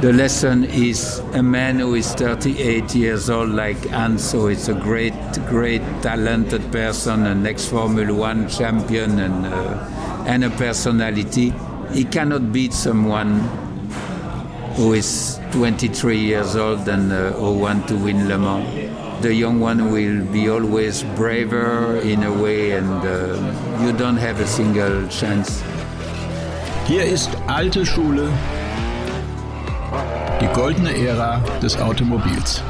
The 0.00 0.12
lesson 0.12 0.64
is 0.64 1.20
a 1.32 1.42
man 1.42 1.78
who 1.78 1.94
is 1.94 2.12
38 2.12 2.94
years 2.94 3.30
old, 3.30 3.48
like 3.48 3.78
Anso, 3.78 4.52
is 4.52 4.68
a 4.68 4.74
great, 4.74 5.14
great, 5.48 5.80
talented 6.02 6.70
person, 6.70 7.24
an 7.24 7.46
ex 7.46 7.66
Formula 7.66 8.12
One 8.12 8.46
champion, 8.46 9.18
and, 9.18 9.46
uh, 9.46 10.24
and 10.26 10.44
a 10.44 10.50
personality. 10.50 11.54
He 11.92 12.04
cannot 12.04 12.52
beat 12.52 12.74
someone 12.74 13.40
who 14.76 14.92
is 14.92 15.40
23 15.52 16.18
years 16.18 16.56
old 16.56 16.86
and 16.88 17.10
uh, 17.10 17.32
who 17.32 17.58
want 17.58 17.88
to 17.88 17.96
win 17.96 18.28
Le 18.28 18.36
Mans. 18.36 19.22
The 19.22 19.32
young 19.32 19.60
one 19.60 19.90
will 19.92 20.26
be 20.26 20.50
always 20.50 21.04
braver 21.16 21.96
in 22.00 22.22
a 22.22 22.30
way, 22.30 22.72
and 22.72 23.02
uh, 23.02 23.82
you 23.82 23.94
don't 23.94 24.18
have 24.18 24.40
a 24.40 24.46
single 24.46 25.08
chance. 25.08 25.62
Hier 26.86 27.02
ist 27.02 27.30
alte 27.48 27.84
Schule, 27.86 28.28
die 30.40 30.48
goldene 30.48 30.94
Ära 30.94 31.40
des 31.62 31.78
Automobils. 31.78 32.62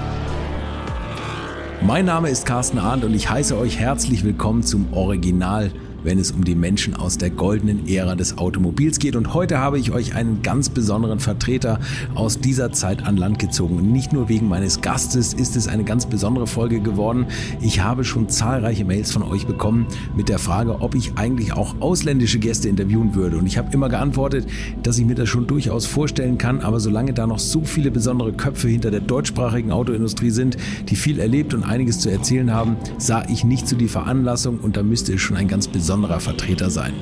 Mein 1.80 2.04
Name 2.04 2.30
ist 2.30 2.46
Carsten 2.46 2.78
Arndt 2.78 3.04
und 3.04 3.12
ich 3.12 3.28
heiße 3.28 3.58
euch 3.58 3.78
herzlich 3.78 4.22
willkommen 4.22 4.62
zum 4.62 4.92
Original 4.92 5.72
wenn 6.06 6.20
es 6.20 6.30
um 6.30 6.44
die 6.44 6.54
Menschen 6.54 6.94
aus 6.94 7.18
der 7.18 7.30
goldenen 7.30 7.88
Ära 7.88 8.14
des 8.14 8.38
Automobils 8.38 9.00
geht. 9.00 9.16
Und 9.16 9.34
heute 9.34 9.58
habe 9.58 9.78
ich 9.78 9.90
euch 9.90 10.14
einen 10.14 10.40
ganz 10.40 10.68
besonderen 10.68 11.18
Vertreter 11.18 11.80
aus 12.14 12.38
dieser 12.38 12.70
Zeit 12.70 13.04
an 13.04 13.16
Land 13.16 13.40
gezogen. 13.40 13.76
Und 13.76 13.90
nicht 13.90 14.12
nur 14.12 14.28
wegen 14.28 14.48
meines 14.48 14.80
Gastes 14.80 15.34
ist 15.34 15.56
es 15.56 15.66
eine 15.66 15.82
ganz 15.82 16.06
besondere 16.06 16.46
Folge 16.46 16.78
geworden. 16.78 17.26
Ich 17.60 17.80
habe 17.80 18.04
schon 18.04 18.28
zahlreiche 18.28 18.84
Mails 18.84 19.10
von 19.10 19.24
euch 19.24 19.46
bekommen 19.46 19.86
mit 20.16 20.28
der 20.28 20.38
Frage, 20.38 20.80
ob 20.80 20.94
ich 20.94 21.14
eigentlich 21.16 21.52
auch 21.52 21.74
ausländische 21.80 22.38
Gäste 22.38 22.68
interviewen 22.68 23.16
würde. 23.16 23.36
Und 23.36 23.46
ich 23.46 23.58
habe 23.58 23.72
immer 23.72 23.88
geantwortet, 23.88 24.46
dass 24.84 24.98
ich 24.98 25.04
mir 25.04 25.16
das 25.16 25.28
schon 25.28 25.48
durchaus 25.48 25.86
vorstellen 25.86 26.38
kann. 26.38 26.60
Aber 26.60 26.78
solange 26.78 27.14
da 27.14 27.26
noch 27.26 27.40
so 27.40 27.64
viele 27.64 27.90
besondere 27.90 28.32
Köpfe 28.32 28.68
hinter 28.68 28.92
der 28.92 29.00
deutschsprachigen 29.00 29.72
Autoindustrie 29.72 30.30
sind, 30.30 30.56
die 30.88 30.94
viel 30.94 31.18
erlebt 31.18 31.52
und 31.52 31.64
einiges 31.64 31.98
zu 31.98 32.10
erzählen 32.10 32.52
haben, 32.52 32.76
sah 32.96 33.24
ich 33.28 33.42
nicht 33.42 33.66
zu 33.66 33.74
die 33.74 33.88
Veranlassung 33.88 34.60
und 34.60 34.76
da 34.76 34.84
müsste 34.84 35.12
es 35.12 35.20
schon 35.20 35.36
ein 35.36 35.48
ganz 35.48 35.66
besonderer 35.66 35.95
besonderer 35.96 36.20
Vertreter 36.20 36.68
sein. 36.68 36.92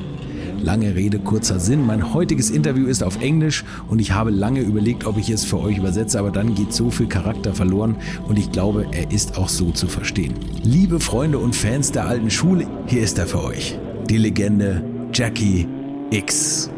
Lange 0.62 0.94
Rede, 0.94 1.18
kurzer 1.18 1.58
Sinn. 1.58 1.84
Mein 1.84 2.14
heutiges 2.14 2.48
Interview 2.50 2.86
ist 2.86 3.02
auf 3.02 3.20
Englisch 3.20 3.64
und 3.88 3.98
ich 3.98 4.12
habe 4.12 4.30
lange 4.30 4.60
überlegt, 4.60 5.04
ob 5.04 5.18
ich 5.18 5.30
es 5.30 5.44
für 5.44 5.58
euch 5.58 5.78
übersetze, 5.78 6.18
aber 6.18 6.30
dann 6.30 6.54
geht 6.54 6.72
so 6.72 6.90
viel 6.90 7.08
Charakter 7.08 7.54
verloren 7.54 7.96
und 8.28 8.38
ich 8.38 8.52
glaube, 8.52 8.86
er 8.92 9.10
ist 9.10 9.36
auch 9.36 9.48
so 9.48 9.72
zu 9.72 9.88
verstehen. 9.88 10.34
Liebe 10.62 11.00
Freunde 11.00 11.38
und 11.38 11.56
Fans 11.56 11.90
der 11.90 12.06
alten 12.06 12.30
Schule, 12.30 12.68
hier 12.86 13.02
ist 13.02 13.18
er 13.18 13.26
für 13.26 13.42
euch. 13.42 13.76
Die 14.08 14.16
Legende 14.16 14.82
Jackie 15.12 15.66
X. 16.10 16.70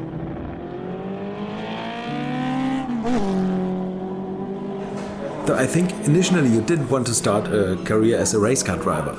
I 5.48 5.66
think 5.66 5.90
initially 6.06 6.48
you 6.48 6.60
didn't 6.60 6.90
want 6.90 7.06
to 7.06 7.14
start 7.14 7.46
a 7.46 7.76
career 7.84 8.18
as 8.18 8.34
a 8.34 8.38
race 8.38 8.62
car 8.64 8.78
driver. 8.78 9.16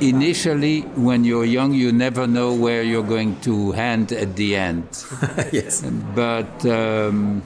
Initially, 0.00 0.82
when 0.96 1.24
you're 1.24 1.44
young, 1.44 1.72
you 1.72 1.92
never 1.92 2.26
know 2.26 2.54
where 2.54 2.82
you're 2.82 3.02
going 3.06 3.40
to 3.40 3.72
hand 3.72 4.12
at 4.12 4.36
the 4.36 4.56
end. 4.56 4.86
yes. 5.52 5.82
But 6.14 6.64
um, 6.66 7.42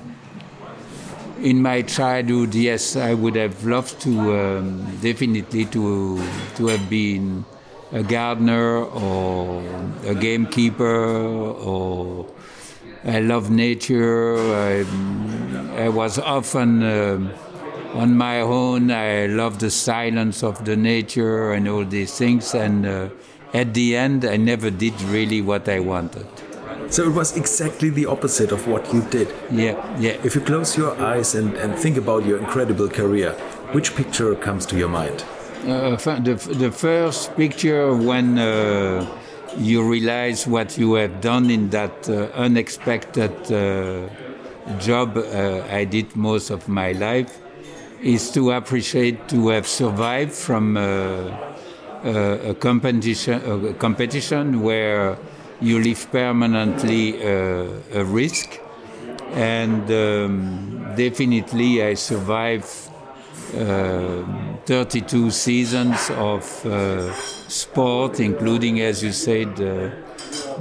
in 1.41 1.63
my 1.63 1.83
childhood, 1.83 2.55
yes, 2.55 2.97
I 2.97 3.15
would 3.15 3.37
have 3.37 3.65
loved 3.65 4.01
to 4.03 4.37
um, 4.37 4.99
definitely 5.01 5.65
to 5.67 6.23
to 6.57 6.67
have 6.67 6.89
been 6.89 7.45
a 7.93 8.03
gardener 8.03 8.85
or 8.85 9.63
a 10.05 10.15
gamekeeper 10.15 10.85
or 10.87 12.27
I 13.05 13.21
love 13.21 13.51
nature. 13.51 14.37
I, 14.37 14.85
I 15.77 15.89
was 15.89 16.19
often. 16.19 16.83
Um, 16.83 17.33
on 17.95 18.17
my 18.17 18.41
own. 18.41 18.91
I 18.91 19.27
love 19.27 19.59
the 19.59 19.71
silence 19.71 20.43
of 20.43 20.65
the 20.65 20.77
nature 20.77 21.53
and 21.53 21.69
all 21.69 21.85
these 21.85 22.17
things. 22.17 22.55
And 22.55 22.87
uh, 22.87 23.09
at 23.55 23.75
the 23.75 23.97
end, 23.97 24.25
I 24.25 24.37
never 24.37 24.71
did 24.71 25.01
really 25.03 25.43
what 25.43 25.69
I 25.69 25.81
wanted. 25.81 26.27
So 26.89 27.05
it 27.05 27.15
was 27.15 27.37
exactly 27.37 27.91
the 27.91 28.07
opposite 28.07 28.53
of 28.53 28.67
what 28.69 28.93
you 28.93 29.03
did. 29.03 29.29
Yeah, 29.51 29.77
yeah. 29.99 30.17
If 30.25 30.35
you 30.35 30.41
close 30.41 30.77
your 30.77 31.01
eyes 31.01 31.35
and, 31.35 31.55
and 31.55 31.75
think 31.75 31.97
about 31.97 32.27
your 32.27 32.39
incredible 32.39 32.89
career, 32.89 33.33
which 33.73 33.95
picture 33.95 34.35
comes 34.35 34.67
to 34.67 34.77
your 34.77 34.89
mind? 34.89 35.25
Uh, 35.67 35.97
the, 35.97 36.35
the 36.35 36.73
first 36.73 37.35
picture 37.37 37.95
when 37.95 38.39
uh, 38.39 39.07
you 39.57 39.89
realize 39.89 40.47
what 40.47 40.77
you 40.77 40.95
have 40.95 41.21
done 41.21 41.51
in 41.51 41.71
that 41.71 42.09
uh, 42.09 42.29
unexpected 42.35 43.31
uh, 43.53 44.09
job 44.79 45.17
uh, 45.17 45.65
I 45.71 45.85
did 45.85 46.15
most 46.17 46.51
of 46.51 46.69
my 46.69 46.93
life 46.93 47.42
is 48.03 48.31
to 48.33 48.51
appreciate 48.51 49.29
to 49.29 49.49
have 49.49 49.67
survived 49.67 50.33
from 50.33 50.77
uh, 50.77 50.81
uh 52.05 52.51
a, 52.51 52.55
competition, 52.55 53.69
a 53.69 53.75
competition 53.75 54.61
where 54.61 55.17
you 55.61 55.79
live 55.79 56.11
permanently 56.11 57.23
uh, 57.23 57.69
a 57.95 58.05
risk. 58.05 58.59
And 59.35 59.91
um, 59.91 60.95
definitely, 60.97 61.83
I 61.83 61.95
survived 61.95 62.69
uh, 63.57 64.25
32 64.67 65.31
seasons 65.31 66.11
of 66.11 66.45
sport, 67.49 68.21
including, 68.21 68.81
as 68.81 69.03
you 69.03 69.13
said, 69.13 69.59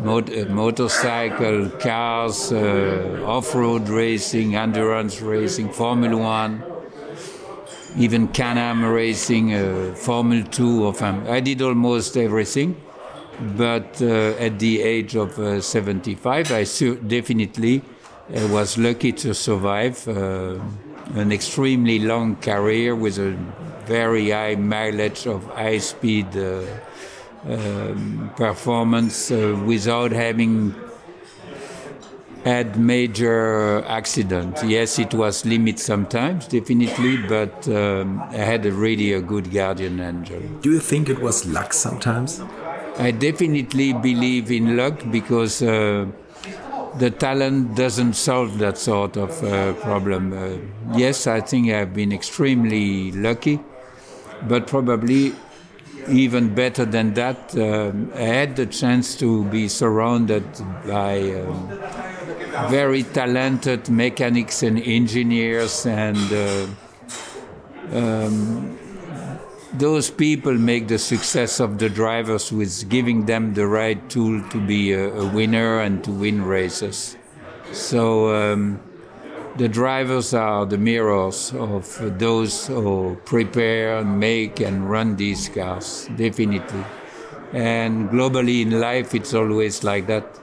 mot 0.04 0.30
motorcycle, 0.50 1.70
cars, 1.72 2.54
uh, 2.54 3.24
off 3.26 3.54
road 3.56 3.90
racing, 3.90 4.56
endurance 4.56 5.22
racing, 5.22 5.70
Formula 5.74 6.16
One 6.16 6.71
even 7.98 8.28
Can-Am 8.30 8.84
racing, 8.84 9.54
uh, 9.54 9.94
Formula 9.96 10.44
2. 10.44 10.88
Of, 10.88 11.02
I 11.02 11.40
did 11.40 11.62
almost 11.62 12.18
everything. 12.18 12.76
But 13.58 14.02
uh, 14.02 14.36
at 14.38 14.60
the 14.60 14.82
age 14.82 15.16
of 15.16 15.38
uh, 15.40 15.62
75, 15.62 16.52
I 16.52 16.64
definitely 17.08 17.82
uh, 18.34 18.48
was 18.52 18.78
lucky 18.78 19.12
to 19.14 19.34
survive 19.34 20.08
uh, 20.08 20.60
an 21.16 21.32
extremely 21.32 21.98
long 22.00 22.36
career 22.36 22.96
with 22.96 23.18
a 23.18 23.32
very 23.86 24.30
high 24.30 24.56
mileage 24.56 25.26
of 25.26 25.44
high 25.56 25.80
speed 25.80 26.38
uh, 26.38 26.62
um, 27.46 28.32
performance 28.38 29.32
without 29.32 30.12
having 30.12 30.76
had 32.44 32.78
major 32.78 33.84
accident. 33.86 34.60
Yes, 34.66 34.98
it 34.98 35.14
was 35.14 35.46
limit 35.46 35.80
sometimes, 35.80 36.48
definitely, 36.48 37.18
but 37.18 37.68
um, 37.68 38.20
I 38.30 38.38
had 38.38 38.66
a 38.66 38.72
really 38.72 39.14
a 39.14 39.22
good 39.22 39.52
guardian 39.52 40.00
angel. 40.00 40.42
Do 40.62 40.72
you 40.72 40.80
think 40.80 41.10
it 41.10 41.20
was 41.20 41.46
luck 41.46 41.74
sometimes? 41.74 42.42
I 42.98 43.12
definitely 43.12 43.94
believe 43.94 44.52
in 44.52 44.76
luck 44.76 45.04
because 45.12 45.62
uh, 45.62 46.08
the 46.98 47.10
talent 47.12 47.76
doesn't 47.76 48.14
solve 48.14 48.58
that 48.58 48.78
sort 48.78 49.18
of 49.18 49.44
uh, 49.44 49.74
problem. 49.74 50.34
Uh, 50.34 50.98
yes, 50.98 51.28
I 51.28 51.42
think 51.42 51.72
I've 51.72 51.94
been 51.94 52.12
extremely 52.12 53.12
lucky, 53.12 53.60
but 54.48 54.68
probably 54.68 55.34
even 56.10 56.54
better 56.54 56.86
than 56.86 57.14
that, 57.14 57.56
um, 57.56 58.12
I 58.16 58.22
had 58.22 58.56
the 58.56 58.66
chance 58.66 59.16
to 59.18 59.46
be 59.46 59.68
surrounded 59.68 60.44
by 60.86 61.20
um, 61.42 61.70
very 62.70 63.04
talented 63.04 63.90
mechanics 63.90 64.64
and 64.64 64.82
engineers, 64.82 65.86
and 65.86 66.18
uh, 66.34 66.68
um, 67.94 68.78
those 69.74 70.12
people 70.12 70.54
make 70.54 70.88
the 70.88 71.00
success 71.00 71.60
of 71.60 71.78
the 71.78 71.90
drivers 71.90 72.52
with 72.52 72.90
giving 72.90 73.26
them 73.26 73.54
the 73.54 73.66
right 73.66 74.10
tool 74.10 74.42
to 74.50 74.60
be 74.60 74.92
a, 74.92 75.14
a 75.14 75.28
winner 75.28 75.80
and 75.80 76.04
to 76.04 76.12
win 76.12 76.44
races. 76.44 77.16
So 77.72 78.36
um, 78.36 78.82
the 79.58 79.70
drivers 79.70 80.34
are 80.34 80.66
the 80.66 80.78
mirrors 80.78 81.54
of 81.54 82.20
those 82.20 82.68
who 82.68 83.18
prepare, 83.26 84.04
make, 84.04 84.60
and 84.60 84.90
run 84.90 85.16
these 85.16 85.50
cars, 85.50 86.10
definitely. 86.16 86.84
And 87.54 88.10
globally 88.10 88.62
in 88.62 88.80
life, 88.80 89.14
it's 89.14 89.34
always 89.34 89.84
like 89.84 90.08
that. 90.08 90.38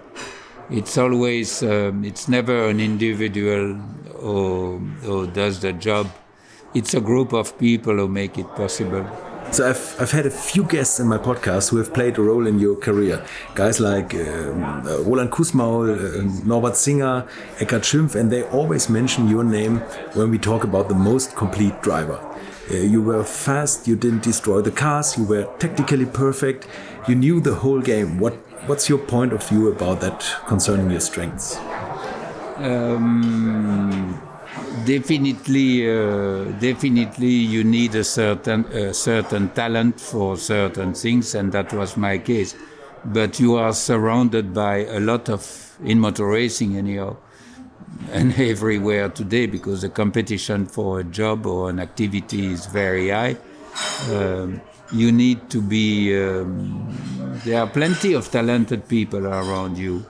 It's 0.70 0.98
always, 0.98 1.62
um, 1.62 2.04
it's 2.04 2.28
never 2.28 2.68
an 2.68 2.78
individual 2.78 3.74
who, 4.20 5.30
does 5.32 5.60
the 5.60 5.72
job. 5.72 6.10
It's 6.74 6.92
a 6.92 7.00
group 7.00 7.32
of 7.32 7.58
people 7.58 7.96
who 7.96 8.08
make 8.08 8.36
it 8.36 8.46
possible. 8.54 9.06
So 9.50 9.70
I've, 9.70 9.96
I've 9.98 10.10
had 10.10 10.26
a 10.26 10.30
few 10.30 10.64
guests 10.64 11.00
in 11.00 11.06
my 11.06 11.16
podcast 11.16 11.70
who 11.70 11.78
have 11.78 11.94
played 11.94 12.18
a 12.18 12.22
role 12.22 12.46
in 12.46 12.58
your 12.58 12.76
career. 12.76 13.24
Guys 13.54 13.80
like 13.80 14.14
um, 14.14 14.62
uh, 14.86 14.98
Roland 14.98 15.30
Kussmaul, 15.30 15.88
uh, 15.88 16.46
Norbert 16.46 16.76
Singer, 16.76 17.26
Eckhard 17.58 17.82
Schimpf, 17.82 18.14
and 18.14 18.30
they 18.30 18.42
always 18.42 18.90
mention 18.90 19.26
your 19.26 19.44
name 19.44 19.78
when 20.12 20.30
we 20.30 20.36
talk 20.36 20.64
about 20.64 20.90
the 20.90 20.94
most 20.94 21.34
complete 21.34 21.80
driver. 21.80 22.20
Uh, 22.70 22.74
you 22.74 23.00
were 23.00 23.24
fast, 23.24 23.88
you 23.88 23.96
didn't 23.96 24.22
destroy 24.22 24.60
the 24.60 24.70
cars, 24.70 25.16
you 25.16 25.24
were 25.24 25.44
technically 25.58 26.04
perfect, 26.04 26.68
you 27.08 27.14
knew 27.14 27.40
the 27.40 27.54
whole 27.54 27.80
game. 27.80 28.18
What 28.18 28.36
What's 28.66 28.88
your 28.88 28.98
point 28.98 29.32
of 29.32 29.46
view 29.48 29.68
about 29.68 30.00
that 30.00 30.24
concerning 30.46 30.90
your 30.90 31.00
strengths? 31.00 31.56
Um, 32.56 34.20
definitely, 34.84 35.88
uh, 35.88 36.44
definitely, 36.58 37.28
you 37.28 37.62
need 37.64 37.94
a 37.94 38.04
certain 38.04 38.64
a 38.66 38.92
certain 38.92 39.50
talent 39.50 40.00
for 40.00 40.36
certain 40.36 40.92
things, 40.94 41.34
and 41.34 41.52
that 41.52 41.72
was 41.72 41.96
my 41.96 42.18
case. 42.18 42.56
But 43.04 43.38
you 43.38 43.56
are 43.56 43.72
surrounded 43.72 44.52
by 44.52 44.86
a 44.86 44.98
lot 44.98 45.28
of 45.28 45.78
in 45.84 46.00
motor 46.00 46.26
racing, 46.26 46.76
anyhow, 46.76 47.16
and 48.10 48.34
everywhere 48.38 49.08
today 49.08 49.46
because 49.46 49.82
the 49.82 49.88
competition 49.88 50.66
for 50.66 51.00
a 51.00 51.04
job 51.04 51.46
or 51.46 51.70
an 51.70 51.78
activity 51.78 52.52
is 52.52 52.66
very 52.66 53.10
high. 53.10 53.36
Um, 54.10 54.60
you 54.92 55.12
need 55.12 55.50
to 55.50 55.60
be. 55.60 56.16
Um, 56.16 56.94
there 57.44 57.60
are 57.60 57.66
plenty 57.66 58.14
of 58.14 58.30
talented 58.30 58.88
people 58.88 59.26
around 59.26 59.78
you, 59.78 60.04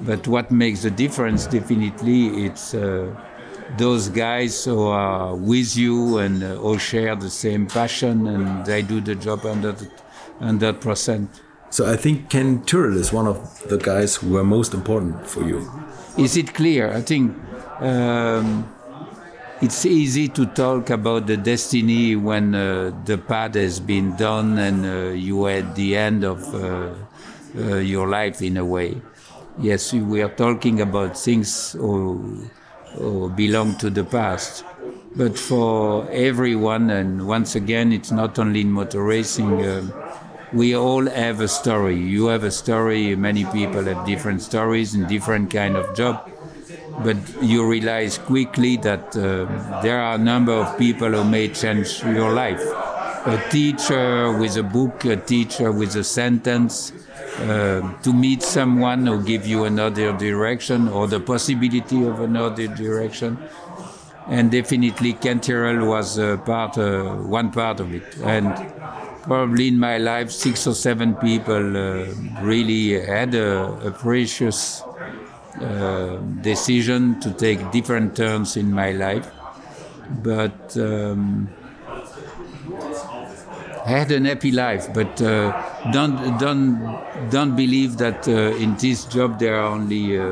but 0.00 0.26
what 0.26 0.50
makes 0.50 0.82
the 0.82 0.90
difference 0.90 1.46
definitely 1.46 2.44
it's. 2.46 2.74
Uh, 2.74 3.14
those 3.78 4.08
guys 4.08 4.64
who 4.64 4.86
are 4.86 5.34
with 5.34 5.76
you 5.76 6.18
and 6.18 6.42
uh, 6.42 6.56
all 6.60 6.78
share 6.78 7.16
the 7.16 7.28
same 7.28 7.66
passion 7.66 8.26
and 8.28 8.64
they 8.64 8.80
do 8.80 9.00
the 9.00 9.14
job 9.14 9.42
100, 9.42 9.90
100%. 10.40 11.28
So 11.70 11.90
I 11.90 11.96
think 11.96 12.30
Ken 12.30 12.62
Tyrrell 12.62 12.96
is 12.96 13.12
one 13.12 13.26
of 13.26 13.68
the 13.68 13.76
guys 13.76 14.16
who 14.16 14.36
are 14.36 14.44
most 14.44 14.72
important 14.72 15.26
for 15.26 15.42
you. 15.42 15.68
Is 16.16 16.36
it 16.36 16.54
clear? 16.54 16.92
I 16.92 17.02
think 17.02 17.36
um, 17.80 18.72
it's 19.62 19.86
easy 19.86 20.28
to 20.28 20.46
talk 20.46 20.90
about 20.90 21.26
the 21.26 21.36
destiny 21.36 22.14
when 22.14 22.54
uh, 22.54 22.92
the 23.04 23.16
path 23.16 23.54
has 23.54 23.80
been 23.80 24.14
done 24.16 24.58
and 24.58 24.84
uh, 24.84 25.14
you 25.14 25.46
are 25.46 25.50
at 25.50 25.74
the 25.74 25.96
end 25.96 26.24
of 26.24 26.54
uh, 26.54 26.92
uh 27.58 27.76
your 27.76 28.06
life 28.06 28.42
in 28.42 28.56
a 28.58 28.64
way. 28.64 29.00
Yes, 29.58 29.92
we 29.92 30.20
are 30.20 30.28
talking 30.28 30.80
about 30.80 31.16
things 31.16 31.74
or 31.76 32.20
or 32.98 33.30
belong 33.30 33.76
to 33.76 33.88
the 33.88 34.04
past. 34.04 34.64
But 35.14 35.38
for 35.38 36.06
everyone, 36.10 36.90
and 36.90 37.26
once 37.26 37.54
again, 37.54 37.92
it's 37.92 38.12
not 38.12 38.38
only 38.38 38.60
in 38.60 38.70
motor 38.70 39.02
racing, 39.02 39.64
uh, 39.64 39.88
we 40.52 40.76
all 40.76 41.06
have 41.06 41.40
a 41.40 41.48
story. 41.48 41.96
You 41.96 42.26
have 42.26 42.44
a 42.44 42.50
story, 42.50 43.16
many 43.16 43.46
people 43.46 43.84
have 43.84 44.04
different 44.06 44.42
stories 44.42 44.94
and 44.94 45.08
different 45.08 45.50
kind 45.50 45.76
of 45.76 45.96
job. 45.96 46.30
But 47.04 47.16
you 47.42 47.68
realize 47.68 48.18
quickly 48.18 48.76
that 48.78 49.16
uh, 49.16 49.82
there 49.82 50.00
are 50.00 50.14
a 50.14 50.18
number 50.18 50.52
of 50.52 50.78
people 50.78 51.10
who 51.10 51.24
may 51.24 51.48
change 51.48 52.02
your 52.02 52.32
life. 52.32 52.62
A 53.26 53.42
teacher 53.50 54.32
with 54.38 54.56
a 54.56 54.62
book, 54.62 55.04
a 55.04 55.16
teacher 55.16 55.72
with 55.72 55.94
a 55.96 56.04
sentence, 56.04 56.92
uh, 57.38 57.92
to 58.02 58.12
meet 58.12 58.42
someone 58.42 59.06
who 59.06 59.22
give 59.22 59.46
you 59.46 59.64
another 59.64 60.16
direction 60.16 60.88
or 60.88 61.06
the 61.06 61.20
possibility 61.20 62.06
of 62.06 62.20
another 62.20 62.66
direction. 62.68 63.38
And 64.28 64.50
definitely 64.50 65.12
Ken 65.12 65.40
Tyrrell 65.40 65.86
was 65.86 66.18
part, 66.44 66.78
uh, 66.78 67.14
one 67.14 67.50
part 67.50 67.80
of 67.80 67.94
it. 67.94 68.16
And 68.24 68.54
probably 69.22 69.68
in 69.68 69.78
my 69.78 69.98
life, 69.98 70.30
six 70.30 70.66
or 70.66 70.74
seven 70.74 71.14
people 71.16 71.76
uh, 71.76 72.06
really 72.42 73.00
had 73.00 73.34
a, 73.34 73.66
a 73.86 73.90
precious 73.90 74.82
uh, 75.60 76.16
decision 76.42 77.20
to 77.20 77.30
take 77.32 77.70
different 77.70 78.16
turns 78.16 78.56
in 78.56 78.72
my 78.72 78.92
life. 78.92 79.30
But 80.22 80.76
um, 80.76 81.48
had 83.86 84.10
an 84.10 84.24
happy 84.24 84.50
life, 84.50 84.92
but 84.92 85.22
uh, 85.22 85.52
don't 85.92 86.38
don't 86.38 87.30
don't 87.30 87.54
believe 87.54 87.98
that 87.98 88.26
uh, 88.26 88.62
in 88.62 88.76
this 88.76 89.04
job 89.04 89.38
there 89.38 89.56
are 89.56 89.72
only 89.72 90.18
uh, 90.18 90.24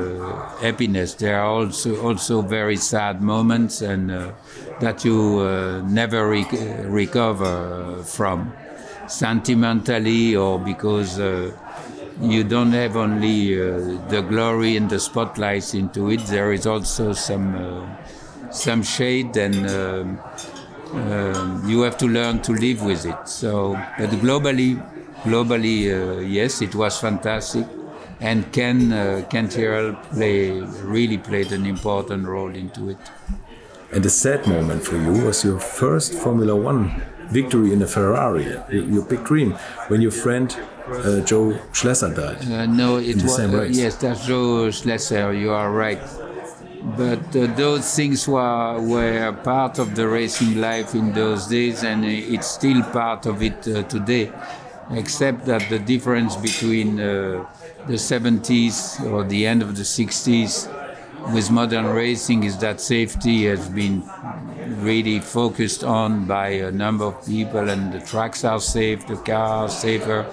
happiness. 0.59 1.13
There 1.15 1.39
are 1.39 1.47
also 1.47 1.95
also 2.01 2.41
very 2.41 2.75
sad 2.75 3.21
moments, 3.21 3.81
and 3.81 4.11
uh, 4.11 4.31
that 4.81 5.05
you 5.05 5.39
never 5.87 6.27
rec 6.27 6.51
recover 6.83 8.03
from, 8.03 8.53
sentimentally 9.07 10.35
or 10.35 10.59
because 10.59 11.19
uh, 11.19 11.51
you 12.21 12.43
don't 12.43 12.71
have 12.71 12.95
only 12.95 13.55
the 13.55 14.25
glory 14.27 14.77
and 14.77 14.89
the 14.89 14.99
spotlights 14.99 15.73
into 15.73 16.09
it. 16.09 16.21
There 16.27 16.53
is 16.53 16.65
also 16.65 17.13
some 17.13 17.97
some 18.51 18.83
shade 18.83 19.35
and 19.35 19.67
um, 20.93 21.63
you 21.67 21.81
have 21.81 21.97
to 21.97 22.07
learn 22.07 22.41
to 22.43 22.53
live 22.53 22.83
with 22.83 23.05
it. 23.05 23.27
So, 23.27 23.73
but 23.97 24.09
globally, 24.11 24.81
globally, 25.23 25.91
uh, 25.91 26.21
yes, 26.21 26.61
it 26.61 26.73
was 26.75 26.99
fantastic, 26.99 27.65
and 28.21 28.51
Ken 28.53 28.93
uh, 28.93 29.25
Ken 29.29 29.49
Tyrrell 29.49 29.95
play 30.11 30.51
really 30.83 31.17
played 31.17 31.51
an 31.51 31.65
important 31.65 32.27
role 32.27 32.55
into 32.55 32.89
it. 32.89 32.97
And 33.91 34.03
the 34.03 34.09
sad 34.09 34.47
moment 34.47 34.83
for 34.83 34.97
you 34.97 35.25
was 35.25 35.43
your 35.43 35.59
first 35.59 36.13
Formula 36.13 36.55
One 36.55 37.01
victory 37.27 37.73
in 37.73 37.81
a 37.81 37.87
Ferrari, 37.87 38.45
your 38.69 39.03
big 39.03 39.23
dream, 39.23 39.51
when 39.87 40.01
your 40.01 40.11
friend 40.11 40.55
uh, 40.87 41.21
Jo 41.21 41.53
Schlesser 41.71 42.13
died. 42.15 42.41
Uh, 42.51 42.65
no, 42.65 42.97
it 42.97 43.21
was 43.21 43.39
uh, 43.39 43.67
yes, 43.69 43.95
that's 43.95 44.25
Jo 44.25 44.69
Schlesser. 44.69 45.33
You 45.39 45.51
are 45.51 45.71
right 45.71 46.01
but 46.85 47.35
uh, 47.35 47.47
those 47.55 47.95
things 47.95 48.27
were, 48.27 48.79
were 48.79 49.33
part 49.43 49.79
of 49.79 49.95
the 49.95 50.07
racing 50.07 50.61
life 50.61 50.93
in 50.93 51.13
those 51.13 51.47
days 51.47 51.83
and 51.83 52.05
it's 52.05 52.47
still 52.47 52.83
part 52.83 53.25
of 53.25 53.41
it 53.41 53.67
uh, 53.67 53.81
today 53.83 54.31
except 54.91 55.45
that 55.45 55.67
the 55.69 55.79
difference 55.79 56.35
between 56.35 56.99
uh, 56.99 57.43
the 57.87 57.93
70s 57.93 59.03
or 59.11 59.23
the 59.23 59.47
end 59.47 59.63
of 59.63 59.75
the 59.75 59.81
60s 59.81 60.71
with 61.33 61.49
modern 61.49 61.87
racing 61.87 62.43
is 62.43 62.55
that 62.59 62.79
safety 62.79 63.45
has 63.45 63.67
been 63.69 64.03
really 64.83 65.19
focused 65.19 65.83
on 65.83 66.25
by 66.25 66.49
a 66.49 66.71
number 66.71 67.05
of 67.05 67.25
people 67.25 67.67
and 67.67 67.93
the 67.93 67.99
tracks 68.01 68.43
are 68.43 68.59
safe 68.59 69.07
the 69.07 69.15
cars 69.17 69.75
safer 69.75 70.31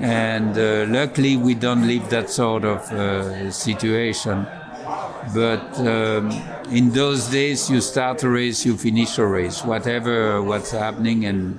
and 0.00 0.56
uh, 0.58 0.84
luckily 0.88 1.36
we 1.36 1.54
don't 1.54 1.86
live 1.86 2.08
that 2.10 2.28
sort 2.30 2.64
of 2.64 2.80
uh, 2.92 3.50
situation 3.50 4.46
but 5.34 5.78
um, 5.80 6.30
in 6.70 6.90
those 6.90 7.28
days, 7.28 7.68
you 7.70 7.80
start 7.80 8.22
a 8.22 8.28
race, 8.28 8.64
you 8.64 8.76
finish 8.76 9.18
a 9.18 9.26
race, 9.26 9.64
whatever 9.64 10.42
what's 10.42 10.70
happening, 10.70 11.24
and 11.24 11.58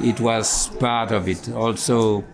it 0.00 0.20
was 0.20 0.68
part 0.78 1.12
of 1.12 1.28
it. 1.28 1.48
Also, 1.50 2.24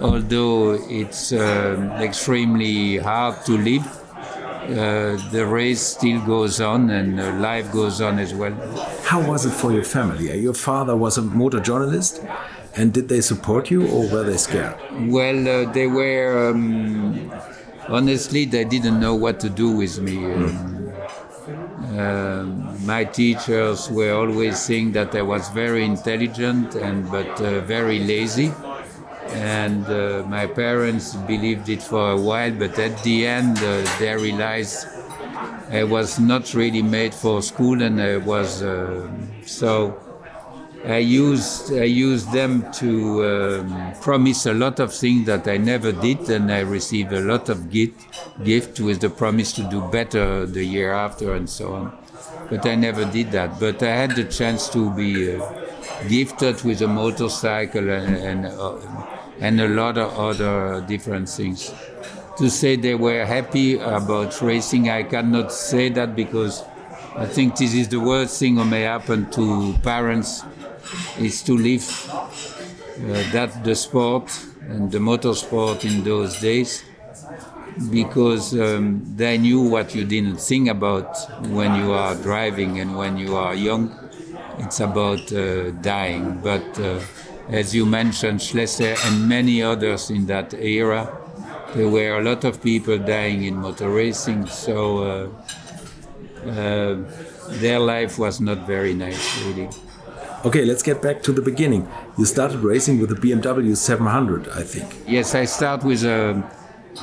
although 0.00 0.72
it's 0.88 1.32
uh, 1.32 1.98
extremely 2.00 2.98
hard 2.98 3.44
to 3.46 3.56
live, 3.56 3.86
uh, 3.86 5.16
the 5.30 5.44
race 5.46 5.80
still 5.80 6.20
goes 6.24 6.60
on 6.60 6.90
and 6.90 7.20
uh, 7.20 7.32
life 7.34 7.70
goes 7.72 8.00
on 8.00 8.18
as 8.18 8.32
well. 8.32 8.54
How 9.04 9.26
was 9.26 9.44
it 9.44 9.50
for 9.50 9.72
your 9.72 9.84
family? 9.84 10.38
Your 10.40 10.54
father 10.54 10.96
was 10.96 11.18
a 11.18 11.22
motor 11.22 11.60
journalist, 11.60 12.24
and 12.76 12.92
did 12.92 13.08
they 13.08 13.20
support 13.20 13.70
you 13.70 13.86
or 13.88 14.08
were 14.08 14.24
they 14.24 14.36
scared? 14.36 14.76
Well, 15.08 15.48
uh, 15.48 15.72
they 15.72 15.86
were. 15.86 16.50
Um, 16.50 17.32
honestly, 17.88 18.44
they 18.44 18.64
didn't 18.64 18.98
know 19.00 19.14
what 19.14 19.40
to 19.40 19.50
do 19.50 19.70
with 19.70 20.00
me. 20.00 20.16
Mm. 20.16 20.82
Uh, 21.98 22.44
my 22.86 23.04
teachers 23.04 23.90
were 23.90 24.12
always 24.14 24.58
saying 24.58 24.92
that 24.92 25.14
I 25.14 25.22
was 25.22 25.48
very 25.50 25.84
intelligent 25.84 26.74
and 26.74 27.10
but 27.10 27.40
uh, 27.40 27.60
very 27.60 27.98
lazy, 27.98 28.50
and 29.28 29.84
uh, 29.86 30.24
my 30.26 30.46
parents 30.46 31.14
believed 31.14 31.68
it 31.68 31.82
for 31.82 32.12
a 32.12 32.16
while. 32.16 32.52
But 32.52 32.78
at 32.78 33.02
the 33.02 33.26
end, 33.26 33.58
uh, 33.58 33.84
they 33.98 34.14
realized 34.14 34.86
I 35.70 35.84
was 35.84 36.18
not 36.18 36.54
really 36.54 36.82
made 36.82 37.12
for 37.14 37.42
school, 37.42 37.82
and 37.82 38.00
I 38.00 38.16
was 38.16 38.62
uh, 38.62 39.10
so. 39.44 39.98
I 40.84 40.98
used 40.98 41.72
I 41.72 41.84
used 41.84 42.32
them 42.32 42.70
to 42.72 43.24
um, 43.24 43.92
promise 44.00 44.46
a 44.46 44.52
lot 44.52 44.80
of 44.80 44.92
things 44.92 45.26
that 45.26 45.46
I 45.46 45.56
never 45.56 45.92
did, 45.92 46.28
and 46.28 46.50
I 46.50 46.60
received 46.60 47.12
a 47.12 47.20
lot 47.20 47.48
of 47.48 47.70
gift 47.70 48.04
gift 48.42 48.80
with 48.80 49.00
the 49.00 49.10
promise 49.10 49.52
to 49.52 49.62
do 49.62 49.80
better 49.92 50.44
the 50.44 50.64
year 50.64 50.92
after 50.92 51.34
and 51.34 51.48
so 51.48 51.74
on. 51.74 51.98
But 52.50 52.66
I 52.66 52.74
never 52.74 53.04
did 53.04 53.30
that. 53.30 53.60
But 53.60 53.82
I 53.82 53.94
had 53.94 54.16
the 54.16 54.24
chance 54.24 54.68
to 54.70 54.90
be 54.90 55.36
uh, 55.36 55.46
gifted 56.08 56.62
with 56.64 56.82
a 56.82 56.88
motorcycle 56.88 57.88
and 57.88 58.16
and, 58.16 58.46
uh, 58.46 58.78
and 59.40 59.60
a 59.60 59.68
lot 59.68 59.98
of 59.98 60.18
other 60.18 60.84
different 60.88 61.28
things. 61.28 61.72
To 62.38 62.50
say 62.50 62.74
they 62.74 62.96
were 62.96 63.24
happy 63.24 63.78
about 63.78 64.40
racing, 64.42 64.90
I 64.90 65.04
cannot 65.04 65.52
say 65.52 65.90
that 65.90 66.16
because 66.16 66.64
I 67.14 67.26
think 67.26 67.56
this 67.56 67.74
is 67.74 67.88
the 67.88 68.00
worst 68.00 68.40
thing 68.40 68.54
that 68.56 68.64
may 68.64 68.82
happen 68.82 69.30
to 69.32 69.74
parents 69.82 70.42
is 71.18 71.42
to 71.42 71.56
live 71.56 71.84
uh, 72.10 73.32
that 73.32 73.64
the 73.64 73.74
sport 73.74 74.30
and 74.68 74.90
the 74.90 74.98
motorsport 74.98 75.84
in 75.84 76.04
those 76.04 76.40
days 76.40 76.84
because 77.90 78.58
um, 78.58 79.02
they 79.16 79.38
knew 79.38 79.60
what 79.60 79.94
you 79.94 80.04
didn't 80.04 80.36
think 80.36 80.68
about 80.68 81.16
when 81.48 81.74
you 81.76 81.92
are 81.92 82.14
driving 82.16 82.80
and 82.80 82.96
when 82.96 83.16
you 83.16 83.36
are 83.36 83.54
young. 83.54 83.98
It's 84.58 84.80
about 84.80 85.32
uh, 85.32 85.70
dying. 85.70 86.40
But 86.42 86.78
uh, 86.78 87.00
as 87.48 87.74
you 87.74 87.86
mentioned, 87.86 88.40
Schlesser 88.40 88.96
and 89.06 89.28
many 89.28 89.62
others 89.62 90.10
in 90.10 90.26
that 90.26 90.54
era, 90.54 91.10
there 91.74 91.88
were 91.88 92.18
a 92.18 92.22
lot 92.22 92.44
of 92.44 92.62
people 92.62 92.98
dying 92.98 93.44
in 93.44 93.56
motor 93.56 93.90
racing. 93.90 94.46
So 94.46 95.32
uh, 96.44 96.48
uh, 96.48 96.98
their 97.60 97.78
life 97.78 98.18
was 98.18 98.40
not 98.40 98.66
very 98.66 98.94
nice, 98.94 99.42
really. 99.44 99.68
Okay, 100.44 100.64
let's 100.64 100.82
get 100.82 101.00
back 101.00 101.22
to 101.22 101.32
the 101.32 101.40
beginning. 101.40 101.86
You 102.18 102.24
started 102.24 102.58
racing 102.64 103.00
with 103.00 103.12
a 103.12 103.14
BMW 103.14 103.76
700, 103.76 104.48
I 104.48 104.64
think. 104.64 104.92
Yes, 105.06 105.36
I 105.36 105.44
start 105.44 105.84
with 105.84 106.02
a, 106.02 106.30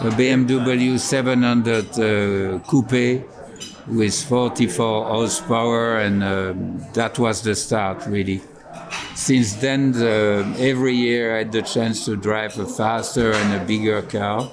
a 0.02 0.10
BMW 0.10 1.00
700 1.00 1.86
uh, 2.00 2.60
coupe 2.68 3.26
with 3.88 4.24
44 4.26 5.06
horsepower, 5.06 6.00
and 6.00 6.22
uh, 6.22 6.54
that 6.94 7.18
was 7.18 7.42
the 7.42 7.56
start, 7.56 8.06
really. 8.08 8.42
Since 9.16 9.54
then, 9.56 9.94
the, 9.94 10.46
every 10.60 10.96
year 10.96 11.36
I 11.36 11.38
had 11.40 11.54
the 11.54 11.62
chance 11.62 12.04
to 12.06 12.18
drive 12.18 12.60
a 12.60 12.66
faster 12.66 13.32
and 13.32 13.62
a 13.62 13.66
bigger 13.66 14.02
car. 14.02 14.52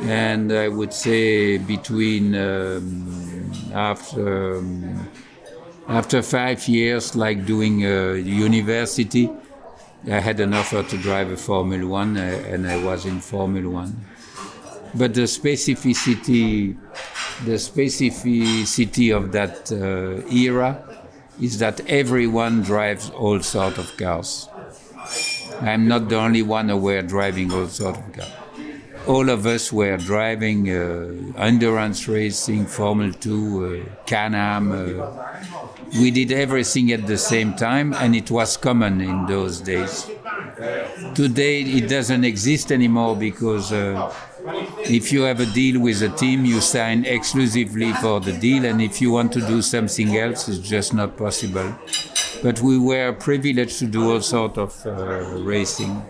And 0.00 0.50
I 0.50 0.68
would 0.68 0.94
say 0.94 1.58
between 1.58 2.34
um, 2.34 3.72
after 3.74 4.56
um, 4.56 5.08
after 5.88 6.22
five 6.22 6.66
years, 6.68 7.14
like 7.14 7.44
doing 7.44 7.84
a 7.84 8.14
university, 8.16 9.30
I 10.06 10.20
had 10.20 10.40
an 10.40 10.52
offer 10.54 10.82
to 10.82 10.98
drive 10.98 11.30
a 11.30 11.36
Formula 11.36 11.86
One, 11.86 12.16
uh, 12.16 12.20
and 12.20 12.66
I 12.66 12.82
was 12.82 13.06
in 13.06 13.20
Formula 13.20 13.68
One. 13.68 14.04
But 14.94 15.14
the 15.14 15.22
specificity, 15.22 16.76
the 17.44 17.54
specificity 17.54 19.16
of 19.16 19.32
that 19.32 19.72
uh, 19.72 20.26
era 20.30 20.82
is 21.40 21.58
that 21.58 21.80
everyone 21.88 22.62
drives 22.62 23.10
all 23.10 23.40
sort 23.40 23.78
of 23.78 23.96
cars. 23.96 24.48
I'm 25.60 25.88
not 25.88 26.08
the 26.08 26.16
only 26.16 26.42
one 26.42 26.68
who 26.68 26.76
were 26.76 27.02
driving 27.02 27.52
all 27.52 27.66
sort 27.68 27.96
of 27.96 28.12
cars. 28.12 28.32
All 29.06 29.28
of 29.28 29.44
us 29.44 29.72
were 29.72 29.96
driving 29.96 30.70
uh, 30.70 31.38
endurance 31.38 32.08
racing, 32.08 32.66
Formula 32.66 33.12
2, 33.12 33.84
uh, 33.86 34.04
Can-Am. 34.06 34.72
Uh, 34.72 35.73
we 35.94 36.10
did 36.10 36.32
everything 36.32 36.92
at 36.92 37.06
the 37.06 37.18
same 37.18 37.54
time, 37.54 37.94
and 37.94 38.14
it 38.16 38.30
was 38.30 38.56
common 38.56 39.00
in 39.00 39.26
those 39.26 39.60
days. 39.60 40.10
Today, 41.14 41.62
it 41.62 41.88
doesn't 41.88 42.24
exist 42.24 42.72
anymore 42.72 43.16
because 43.16 43.72
uh, 43.72 44.12
if 44.80 45.12
you 45.12 45.22
have 45.22 45.40
a 45.40 45.46
deal 45.46 45.80
with 45.80 46.02
a 46.02 46.08
team, 46.10 46.44
you 46.44 46.60
sign 46.60 47.04
exclusively 47.04 47.92
for 47.94 48.20
the 48.20 48.32
deal, 48.32 48.64
and 48.64 48.82
if 48.82 49.00
you 49.00 49.10
want 49.10 49.32
to 49.32 49.40
do 49.40 49.62
something 49.62 50.16
else, 50.16 50.48
it's 50.48 50.58
just 50.58 50.94
not 50.94 51.16
possible. 51.16 51.74
But 52.42 52.60
we 52.60 52.78
were 52.78 53.12
privileged 53.12 53.78
to 53.78 53.86
do 53.86 54.12
all 54.12 54.20
sort 54.20 54.58
of 54.58 54.86
uh, 54.86 55.38
racing. 55.42 56.02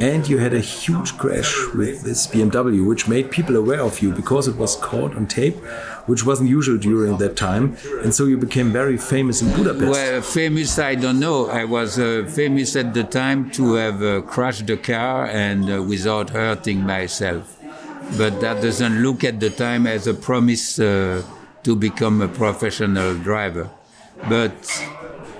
And 0.00 0.26
you 0.26 0.38
had 0.38 0.54
a 0.54 0.60
huge 0.60 1.18
crash 1.18 1.54
with 1.74 2.02
this 2.04 2.26
BMW, 2.26 2.86
which 2.86 3.06
made 3.06 3.30
people 3.30 3.54
aware 3.54 3.82
of 3.82 4.00
you 4.00 4.12
because 4.12 4.48
it 4.48 4.56
was 4.56 4.76
caught 4.76 5.14
on 5.14 5.26
tape, 5.26 5.56
which 6.06 6.24
wasn't 6.24 6.48
usual 6.48 6.78
during 6.78 7.18
that 7.18 7.36
time. 7.36 7.76
And 8.02 8.14
so 8.14 8.24
you 8.24 8.38
became 8.38 8.72
very 8.72 8.96
famous 8.96 9.42
in 9.42 9.52
Budapest. 9.54 9.90
Well, 9.90 10.22
famous, 10.22 10.78
I 10.78 10.94
don't 10.94 11.20
know. 11.20 11.50
I 11.50 11.66
was 11.66 11.98
uh, 11.98 12.26
famous 12.34 12.76
at 12.76 12.94
the 12.94 13.04
time 13.04 13.50
to 13.50 13.74
have 13.74 14.02
uh, 14.02 14.22
crashed 14.22 14.66
the 14.66 14.78
car 14.78 15.26
and 15.26 15.70
uh, 15.70 15.82
without 15.82 16.30
hurting 16.30 16.80
myself. 16.80 17.58
But 18.16 18.40
that 18.40 18.62
doesn't 18.62 19.02
look 19.02 19.22
at 19.22 19.38
the 19.38 19.50
time 19.50 19.86
as 19.86 20.06
a 20.06 20.14
promise 20.14 20.80
uh, 20.80 21.22
to 21.62 21.76
become 21.76 22.22
a 22.22 22.28
professional 22.28 23.14
driver. 23.18 23.68
But 24.30 24.56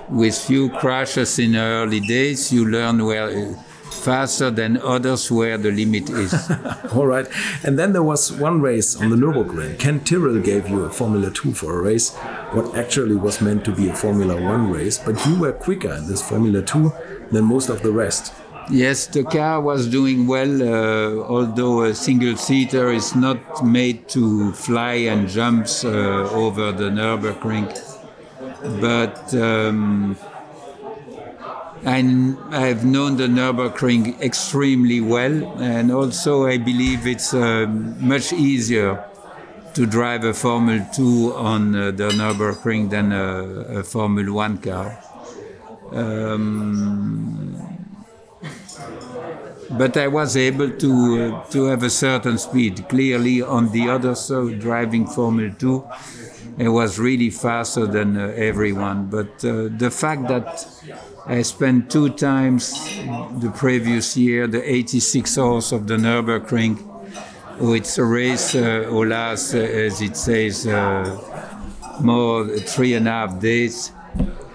with 0.07 0.37
few 0.37 0.69
crashes 0.69 1.39
in 1.39 1.55
early 1.55 1.99
days, 1.99 2.53
you 2.53 2.69
learn 2.69 3.03
where 3.03 3.55
faster 3.93 4.49
than 4.51 4.77
others 4.77 5.31
where 5.31 5.57
the 5.57 5.71
limit 5.71 6.09
is. 6.09 6.33
All 6.93 7.05
right. 7.05 7.27
And 7.63 7.77
then 7.77 7.93
there 7.93 8.03
was 8.03 8.31
one 8.31 8.61
race 8.61 8.95
on 8.95 9.09
the 9.09 9.15
Nürburgring. 9.15 9.79
Ken 9.79 9.99
Tyrrell 9.99 10.39
gave 10.39 10.67
you 10.67 10.83
a 10.83 10.89
Formula 10.89 11.31
2 11.31 11.53
for 11.53 11.79
a 11.79 11.81
race, 11.81 12.15
what 12.51 12.75
actually 12.75 13.15
was 13.15 13.41
meant 13.41 13.65
to 13.65 13.71
be 13.71 13.89
a 13.89 13.95
Formula 13.95 14.39
1 14.41 14.71
race, 14.71 14.97
but 14.97 15.23
you 15.25 15.39
were 15.39 15.53
quicker 15.53 15.93
in 15.93 16.07
this 16.07 16.27
Formula 16.27 16.61
2 16.61 16.91
than 17.31 17.45
most 17.45 17.69
of 17.69 17.81
the 17.81 17.91
rest. 17.91 18.33
Yes, 18.69 19.07
the 19.07 19.23
car 19.23 19.59
was 19.59 19.87
doing 19.87 20.27
well, 20.27 20.61
uh, 20.61 21.23
although 21.27 21.83
a 21.83 21.93
single 21.93 22.37
seater 22.37 22.91
is 22.91 23.15
not 23.15 23.65
made 23.65 24.07
to 24.09 24.53
fly 24.53 24.93
and 24.93 25.27
jumps 25.27 25.83
uh, 25.83 25.89
over 26.31 26.71
the 26.71 26.89
Nürburgring. 26.89 27.67
But 28.79 29.33
um, 29.33 30.15
I, 31.83 32.67
have 32.67 32.85
known 32.85 33.17
the 33.17 33.27
Nürburgring 33.27 34.19
extremely 34.21 35.01
well, 35.01 35.59
and 35.59 35.91
also 35.91 36.45
I 36.45 36.57
believe 36.57 37.07
it's 37.07 37.33
uh, 37.33 37.65
much 37.99 38.33
easier 38.33 39.03
to 39.73 39.85
drive 39.85 40.23
a 40.23 40.33
Formula 40.33 40.87
2 40.93 41.33
on 41.33 41.75
uh, 41.75 41.91
the 41.91 42.09
Nürburgring 42.09 42.89
than 42.89 43.11
a, 43.11 43.79
a 43.79 43.83
Formula 43.83 44.31
1 44.31 44.57
car. 44.59 44.99
Um, 45.91 47.71
but 49.71 49.97
I 49.97 50.07
was 50.07 50.37
able 50.37 50.69
to 50.69 50.91
uh, 51.23 51.43
to 51.49 51.65
have 51.65 51.83
a 51.83 51.89
certain 51.89 52.37
speed. 52.37 52.87
Clearly, 52.89 53.41
on 53.41 53.71
the 53.71 53.89
other 53.89 54.15
side, 54.15 54.59
driving 54.59 55.07
Formula 55.07 55.53
2, 55.57 55.85
it 56.57 56.69
was 56.69 56.99
really 56.99 57.29
faster 57.29 57.85
than 57.85 58.17
uh, 58.17 58.33
everyone. 58.35 59.07
But 59.07 59.43
uh, 59.45 59.69
the 59.77 59.89
fact 59.89 60.27
that 60.27 60.67
I 61.25 61.43
spent 61.43 61.91
two 61.91 62.09
times 62.09 62.73
the 63.39 63.53
previous 63.55 64.17
year 64.17 64.47
the 64.47 64.61
86 64.63 65.37
hours 65.37 65.71
of 65.71 65.87
the 65.87 65.95
Nürburgring. 65.95 66.87
It's 67.59 67.97
a 67.99 68.03
race, 68.03 68.55
uh, 68.55 68.87
alas, 68.89 69.53
uh, 69.53 69.59
as 69.59 70.01
it 70.01 70.17
says, 70.17 70.65
uh, 70.65 71.15
more 72.01 72.47
three 72.47 72.95
and 72.95 73.07
a 73.07 73.11
half 73.11 73.39
days. 73.39 73.91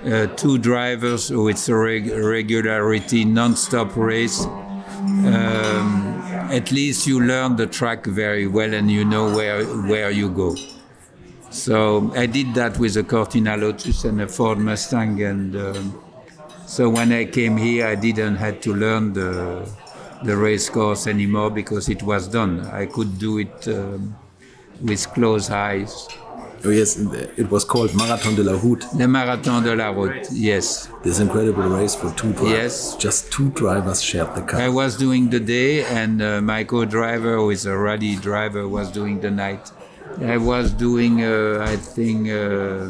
Uh, 0.04 0.26
two 0.36 0.58
drivers, 0.58 1.30
oh, 1.30 1.46
it's 1.46 1.68
a 1.68 1.74
reg- 1.76 2.10
regularity, 2.10 3.24
non-stop 3.24 3.96
race. 3.96 4.44
Um, 4.44 6.20
at 6.50 6.72
least 6.72 7.06
you 7.06 7.20
learn 7.20 7.56
the 7.56 7.66
track 7.66 8.06
very 8.06 8.46
well 8.46 8.74
and 8.74 8.90
you 8.90 9.04
know 9.04 9.34
where 9.34 9.64
where 9.64 10.10
you 10.10 10.30
go. 10.30 10.56
So 11.50 12.12
I 12.14 12.26
did 12.26 12.54
that 12.54 12.78
with 12.78 12.96
a 12.96 13.04
Cortina 13.04 13.56
Lotus 13.56 14.04
and 14.04 14.20
a 14.20 14.26
Ford 14.26 14.58
Mustang 14.58 15.22
and. 15.22 15.54
Um, 15.54 16.05
so 16.66 16.88
when 16.90 17.12
I 17.12 17.24
came 17.24 17.56
here, 17.56 17.86
I 17.86 17.94
didn't 17.94 18.36
have 18.36 18.60
to 18.62 18.74
learn 18.74 19.12
the 19.12 19.66
the 20.24 20.36
race 20.36 20.68
course 20.68 21.06
anymore 21.06 21.50
because 21.50 21.88
it 21.88 22.02
was 22.02 22.28
done. 22.28 22.60
I 22.66 22.86
could 22.86 23.18
do 23.18 23.38
it 23.38 23.68
um, 23.68 24.16
with 24.80 25.06
closed 25.12 25.50
eyes. 25.50 26.08
Oh 26.64 26.70
yes, 26.70 26.96
it 27.36 27.50
was 27.50 27.64
called 27.64 27.94
Marathon 27.94 28.34
de 28.34 28.42
la 28.42 28.58
Route. 28.58 28.84
The 28.96 29.06
Marathon 29.06 29.62
de 29.62 29.76
la 29.76 29.90
Route, 29.90 30.26
yes. 30.32 30.88
This 31.04 31.20
incredible 31.20 31.64
race 31.64 31.94
for 31.94 32.10
two 32.12 32.32
drivers. 32.32 32.50
Yes. 32.50 32.96
Just 32.96 33.30
two 33.30 33.50
drivers 33.50 34.02
shared 34.02 34.34
the 34.34 34.42
car. 34.42 34.60
I 34.60 34.68
was 34.68 34.96
doing 34.96 35.30
the 35.30 35.38
day, 35.38 35.84
and 35.84 36.20
uh, 36.20 36.40
my 36.40 36.64
co-driver, 36.64 37.36
who 37.36 37.50
is 37.50 37.66
a 37.66 37.76
rally 37.76 38.16
driver, 38.16 38.66
was 38.66 38.90
doing 38.90 39.20
the 39.20 39.30
night. 39.30 39.70
I 40.22 40.38
was 40.38 40.72
doing, 40.72 41.22
uh, 41.22 41.64
I 41.68 41.76
think. 41.76 42.30
Uh, 42.30 42.88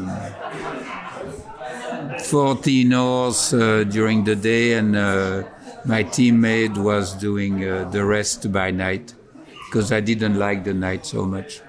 14 2.21 2.93
hours 2.93 3.53
uh, 3.53 3.83
during 3.83 4.23
the 4.23 4.35
day, 4.35 4.73
and 4.73 4.95
uh, 4.95 5.43
my 5.85 6.03
teammate 6.03 6.77
was 6.77 7.13
doing 7.13 7.67
uh, 7.67 7.89
the 7.89 8.03
rest 8.03 8.51
by 8.51 8.71
night 8.71 9.13
because 9.67 9.91
I 9.91 9.99
didn't 9.99 10.37
like 10.37 10.63
the 10.63 10.73
night 10.73 11.05
so 11.05 11.25
much. 11.25 11.61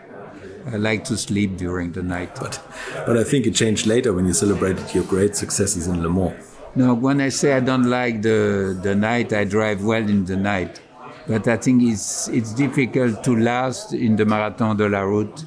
I 0.67 0.77
like 0.77 1.05
to 1.05 1.17
sleep 1.17 1.57
during 1.57 1.93
the 1.93 2.03
night. 2.03 2.35
But, 2.35 2.61
but 3.07 3.17
I 3.17 3.25
think 3.25 3.47
it 3.47 3.55
changed 3.55 3.87
later 3.87 4.13
when 4.13 4.27
you 4.27 4.35
celebrated 4.35 4.95
your 4.95 5.05
great 5.05 5.35
successes 5.37 5.87
in 5.87 6.03
Le 6.03 6.11
Mans. 6.11 6.35
No, 6.75 6.95
when 6.95 7.21
I 7.21 7.31
say 7.31 7.55
I 7.55 7.61
don't 7.61 7.89
like 7.89 8.23
the, 8.23 8.79
the 8.83 8.95
night, 8.95 9.33
I 9.33 9.45
drive 9.45 9.83
well 9.83 10.03
in 10.03 10.27
the 10.27 10.37
night. 10.37 10.81
But 11.27 11.49
I 11.49 11.57
think 11.57 11.83
it's, 11.83 12.29
it's 12.29 12.53
difficult 12.53 13.25
to 13.25 13.37
last 13.37 13.93
in 13.93 14.17
the 14.17 14.25
Marathon 14.25 14.77
de 14.77 14.89
la 14.89 15.01
Route 15.01 15.45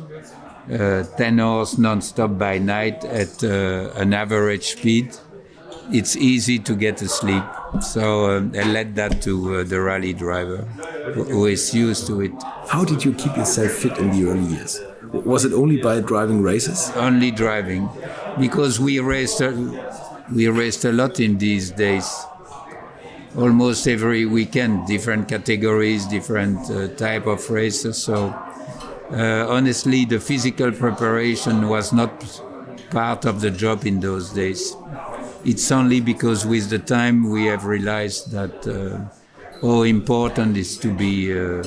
10 0.67 1.39
hours 1.39 1.77
non-stop 1.77 2.37
by 2.37 2.57
night 2.57 3.03
at 3.05 3.43
uh, 3.43 3.91
an 3.95 4.13
average 4.13 4.67
speed, 4.77 5.15
it's 5.91 6.15
easy 6.15 6.59
to 6.59 6.75
get 6.75 7.01
asleep. 7.01 7.43
So 7.81 8.37
um, 8.37 8.53
I 8.55 8.63
let 8.63 8.95
that 8.95 9.21
to 9.23 9.55
uh, 9.55 9.63
the 9.63 9.81
rally 9.81 10.13
driver 10.13 10.63
who 11.13 11.45
is 11.45 11.73
used 11.73 12.07
to 12.07 12.21
it. 12.21 12.31
How 12.67 12.85
did 12.85 13.03
you 13.03 13.13
keep 13.13 13.35
yourself 13.35 13.71
fit 13.71 13.97
in 13.97 14.11
the 14.11 14.29
early 14.29 14.45
years? 14.55 14.79
Was 15.13 15.43
it 15.43 15.53
only 15.53 15.81
by 15.81 15.99
driving 15.99 16.41
races? 16.41 16.91
Only 16.95 17.31
driving, 17.31 17.89
because 18.39 18.79
we 18.79 18.99
raced, 18.99 19.41
we 20.33 20.47
raced 20.47 20.85
a 20.85 20.91
lot 20.91 21.19
in 21.19 21.37
these 21.37 21.71
days. 21.71 22.09
Almost 23.35 23.87
every 23.87 24.25
weekend, 24.25 24.87
different 24.87 25.27
categories, 25.27 26.05
different 26.05 26.69
uh, 26.69 26.89
type 26.95 27.27
of 27.27 27.49
races. 27.49 28.01
So 28.01 28.33
uh, 29.11 29.45
honestly, 29.49 30.05
the 30.05 30.19
physical 30.19 30.71
preparation 30.71 31.67
was 31.67 31.91
not 31.91 32.11
part 32.91 33.25
of 33.25 33.41
the 33.41 33.51
job 33.51 33.85
in 33.85 33.99
those 33.99 34.31
days. 34.31 34.75
It's 35.43 35.71
only 35.71 35.99
because 35.99 36.45
with 36.45 36.69
the 36.69 36.79
time 36.79 37.29
we 37.29 37.45
have 37.45 37.65
realized 37.65 38.31
that 38.31 38.67
uh, 38.67 39.09
how 39.61 39.81
important 39.83 40.57
is 40.57 40.77
to 40.77 40.93
be 40.93 41.33
uh, 41.33 41.63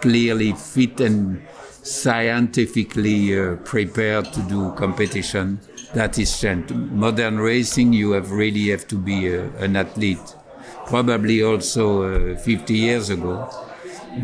clearly 0.00 0.52
fit 0.52 1.00
and 1.00 1.42
scientifically 1.82 3.38
uh, 3.38 3.56
prepared 3.56 4.32
to 4.32 4.40
do 4.42 4.72
competition. 4.72 5.60
That 5.94 6.18
is 6.18 6.40
changed. 6.40 6.74
Modern 6.74 7.38
racing, 7.38 7.92
you 7.92 8.12
have 8.12 8.30
really 8.30 8.70
have 8.70 8.88
to 8.88 8.96
be 8.96 9.36
uh, 9.36 9.50
an 9.58 9.76
athlete. 9.76 10.36
Probably 10.86 11.42
also 11.42 12.34
uh, 12.34 12.38
50 12.38 12.74
years 12.74 13.10
ago, 13.10 13.48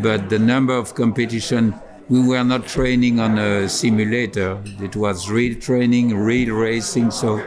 but 0.03 0.29
the 0.29 0.39
number 0.39 0.75
of 0.75 0.95
competition 0.95 1.75
we 2.09 2.27
were 2.27 2.43
not 2.43 2.67
training 2.67 3.21
on 3.21 3.39
a 3.39 3.69
simulator. 3.69 4.63
It 4.81 4.97
was 4.97 5.31
real 5.31 5.55
training, 5.55 6.17
real 6.17 6.55
racing. 6.55 7.11
So 7.11 7.43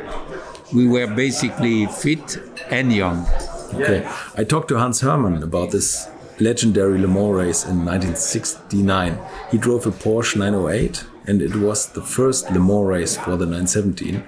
we 0.73 0.87
were 0.87 1.07
basically 1.07 1.87
fit 1.87 2.37
and 2.69 2.93
young. 2.93 3.25
Okay. 3.73 4.07
I 4.37 4.43
talked 4.43 4.67
to 4.69 4.77
Hans 4.77 5.01
Herrmann 5.01 5.41
about 5.41 5.71
this 5.71 6.07
legendary 6.39 6.99
Le 6.99 7.07
Mans 7.07 7.33
race 7.33 7.63
in 7.63 7.85
1969. 7.85 9.17
He 9.49 9.57
drove 9.57 9.85
a 9.85 9.91
Porsche 9.91 10.35
908 10.37 11.05
and 11.27 11.41
it 11.41 11.55
was 11.55 11.87
the 11.87 12.01
first 12.01 12.51
Le 12.51 12.59
Mans 12.59 12.85
race 12.87 13.17
for 13.17 13.37
the 13.37 13.45
917 13.45 14.23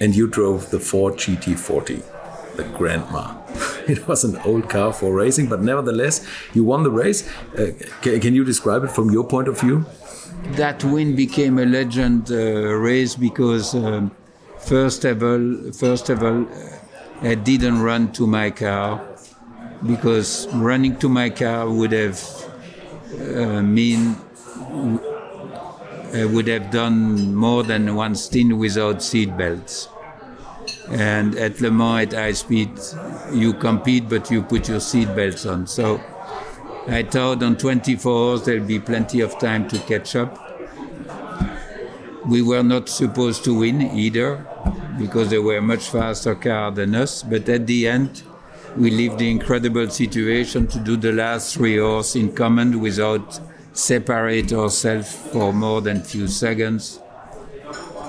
and 0.00 0.14
you 0.14 0.26
drove 0.26 0.70
the 0.70 0.80
Ford 0.80 1.14
GT40, 1.14 2.02
the 2.56 2.64
Grandma. 2.64 3.34
it 3.88 4.06
was 4.08 4.24
an 4.24 4.36
old 4.38 4.68
car 4.68 4.92
for 4.92 5.14
racing, 5.14 5.48
but 5.48 5.62
nevertheless, 5.62 6.26
you 6.54 6.64
won 6.64 6.82
the 6.82 6.90
race. 6.90 7.28
Uh, 7.58 7.72
can, 8.02 8.20
can, 8.20 8.34
you 8.34 8.44
describe 8.44 8.84
it 8.84 8.90
from 8.90 9.10
your 9.10 9.24
point 9.24 9.48
of 9.48 9.60
view? 9.60 9.84
That 10.52 10.84
win 10.84 11.16
became 11.16 11.58
a 11.58 11.66
legend 11.66 12.30
uh, 12.30 12.74
race 12.74 13.16
because, 13.16 13.74
um, 13.74 14.10
first 14.58 15.04
of 15.04 15.22
all, 15.22 15.72
first 15.72 16.10
of 16.10 16.22
all, 16.22 16.46
I 17.22 17.34
didn't 17.34 17.80
run 17.80 18.12
to 18.12 18.26
my 18.26 18.50
car 18.50 19.00
because 19.86 20.46
running 20.52 20.96
to 20.98 21.08
my 21.08 21.30
car 21.30 21.70
would 21.70 21.92
have 21.92 22.20
uh, 23.34 23.62
mean 23.62 24.16
I 26.14 26.24
would 26.24 26.46
have 26.48 26.70
done 26.70 27.34
more 27.34 27.62
than 27.62 27.94
one 27.94 28.14
stint 28.14 28.56
without 28.56 29.02
seat 29.02 29.36
belts. 29.36 29.88
And 30.88 31.34
at 31.36 31.60
Le 31.60 31.70
Mans 31.70 32.06
at 32.06 32.12
high 32.12 32.32
speed, 32.32 32.70
you 33.32 33.52
compete, 33.54 34.08
but 34.08 34.30
you 34.30 34.42
put 34.42 34.68
your 34.68 34.80
seat 34.80 35.06
belts 35.16 35.44
on. 35.46 35.66
So 35.66 36.00
I 36.86 37.02
thought 37.02 37.42
on 37.42 37.56
24 37.56 38.30
hours 38.30 38.44
there'll 38.44 38.64
be 38.64 38.78
plenty 38.78 39.20
of 39.20 39.38
time 39.38 39.68
to 39.68 39.78
catch 39.80 40.14
up. 40.14 40.42
We 42.26 42.42
were 42.42 42.62
not 42.62 42.88
supposed 42.88 43.44
to 43.44 43.58
win 43.58 43.82
either 43.82 44.46
because 44.98 45.30
they 45.30 45.38
were 45.38 45.60
much 45.60 45.88
faster 45.88 46.34
car 46.34 46.70
than 46.70 46.94
us. 46.94 47.22
But 47.22 47.48
at 47.48 47.66
the 47.66 47.88
end, 47.88 48.22
we 48.76 48.90
lived 48.90 49.18
the 49.18 49.30
incredible 49.30 49.88
situation 49.90 50.66
to 50.68 50.78
do 50.78 50.96
the 50.96 51.12
last 51.12 51.54
three 51.54 51.80
hours 51.80 52.14
in 52.14 52.32
command 52.32 52.80
without 52.80 53.40
separate 53.72 54.52
ourselves 54.52 55.14
for 55.32 55.52
more 55.52 55.80
than 55.80 56.02
few 56.02 56.28
seconds 56.28 57.00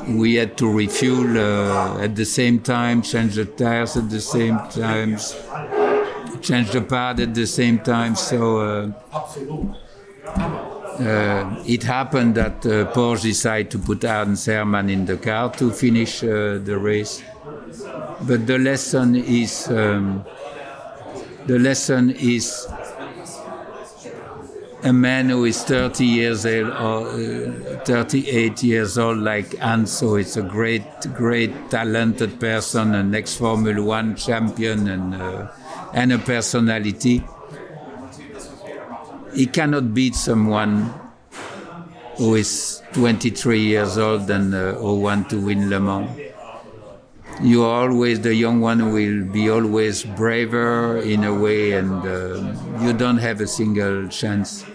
we 0.07 0.35
had 0.35 0.57
to 0.57 0.71
refuel 0.71 1.37
uh, 1.37 2.01
at 2.01 2.15
the 2.15 2.25
same 2.25 2.59
time, 2.59 3.01
change 3.01 3.35
the 3.35 3.45
tires 3.45 3.97
at 3.97 4.09
the 4.09 4.21
same 4.21 4.57
time, 4.69 5.17
change 6.41 6.71
the 6.71 6.81
pad 6.81 7.19
at 7.19 7.33
the 7.33 7.47
same 7.47 7.79
time. 7.79 8.15
So 8.15 8.59
uh, 8.59 8.91
uh, 10.99 11.63
it 11.65 11.83
happened 11.83 12.35
that 12.35 12.65
uh, 12.65 12.91
Porsche 12.93 13.23
decided 13.23 13.71
to 13.71 13.79
put 13.79 14.03
Hans 14.03 14.45
Herrmann 14.45 14.89
in 14.89 15.05
the 15.05 15.17
car 15.17 15.51
to 15.53 15.71
finish 15.71 16.23
uh, 16.23 16.59
the 16.63 16.77
race. 16.77 17.21
But 18.21 18.47
the 18.47 18.57
lesson 18.57 19.15
is 19.15 19.67
um, 19.69 20.25
the 21.45 21.59
lesson 21.59 22.11
is 22.11 22.67
a 24.83 24.93
man 24.93 25.29
who 25.29 25.45
is 25.45 25.63
30 25.63 26.05
years 26.05 26.45
old 26.45 26.69
or 26.69 27.07
uh, 27.09 27.79
38 27.85 28.63
years 28.63 28.97
old 28.97 29.17
like 29.17 29.49
Anso 29.57 30.19
is 30.19 30.37
a 30.37 30.43
great, 30.43 30.83
great 31.13 31.51
talented 31.71 32.39
person, 32.39 32.93
an 32.93 33.15
ex-Formula 33.15 33.81
One 33.81 34.15
champion 34.15 34.87
and, 34.87 35.15
uh, 35.15 35.51
and 35.93 36.13
a 36.13 36.19
personality. 36.19 37.23
He 39.33 39.47
cannot 39.47 39.93
beat 39.93 40.15
someone 40.15 40.93
who 42.17 42.35
is 42.35 42.81
23 42.93 43.59
years 43.59 43.97
old 43.97 44.29
and 44.29 44.53
uh, 44.53 44.73
who 44.73 44.99
want 44.99 45.29
to 45.29 45.39
win 45.39 45.69
Le 45.69 45.79
Mans. 45.79 46.26
You 47.41 47.63
are 47.63 47.87
always 47.87 48.21
the 48.21 48.33
young 48.33 48.61
one 48.61 48.91
will 48.91 49.23
be 49.23 49.49
always 49.49 50.03
braver 50.03 50.97
in 50.97 51.23
a 51.23 51.33
way, 51.33 51.73
and 51.73 52.03
uh, 52.03 52.81
you 52.81 52.93
don't 52.93 53.19
have 53.19 53.41
a 53.41 53.47
single 53.47 54.07
chance. 54.07 54.65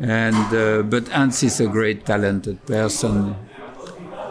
And 0.00 0.34
uh, 0.54 0.82
but 0.82 1.08
Hans 1.08 1.42
is 1.42 1.60
a 1.60 1.66
great 1.66 2.06
talented 2.06 2.64
person, 2.64 3.36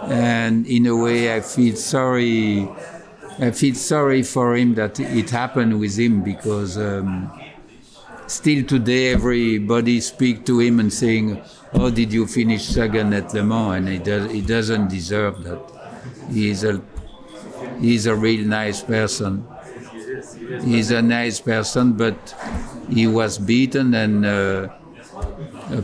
and 0.04 0.66
in 0.66 0.88
a 0.88 0.96
way, 0.96 1.36
I 1.36 1.42
feel 1.42 1.76
sorry. 1.76 2.68
I 3.40 3.52
feel 3.52 3.76
sorry 3.76 4.24
for 4.24 4.56
him 4.56 4.74
that 4.76 5.00
it 5.00 5.30
happened 5.30 5.80
with 5.80 5.98
him 5.98 6.24
because 6.24 6.78
um, 6.78 7.32
still 8.28 8.64
today 8.64 9.12
everybody 9.12 10.02
speak 10.02 10.46
to 10.46 10.60
him 10.60 10.80
and 10.80 10.94
saying, 10.94 11.42
oh 11.74 11.90
did 11.90 12.14
you 12.14 12.28
finish 12.28 12.66
second 12.66 13.14
at 13.14 13.34
Le 13.34 13.44
Mans?" 13.44 13.78
And 13.78 13.88
he 13.90 13.98
does. 14.00 14.32
He 14.32 14.42
doesn't 14.42 14.90
deserve 14.90 15.44
that. 15.44 15.62
He 16.32 16.50
is 16.50 16.64
a 16.64 16.82
he's 17.84 18.06
a 18.06 18.16
real 18.16 18.46
nice 18.48 18.82
person. 18.82 19.46
He's 20.64 20.92
a 20.92 21.02
nice 21.02 21.40
person, 21.40 21.94
but 21.94 22.18
he 22.90 23.08
was 23.08 23.38
beaten 23.38 23.94
and. 23.94 24.26
Uh, 24.26 24.68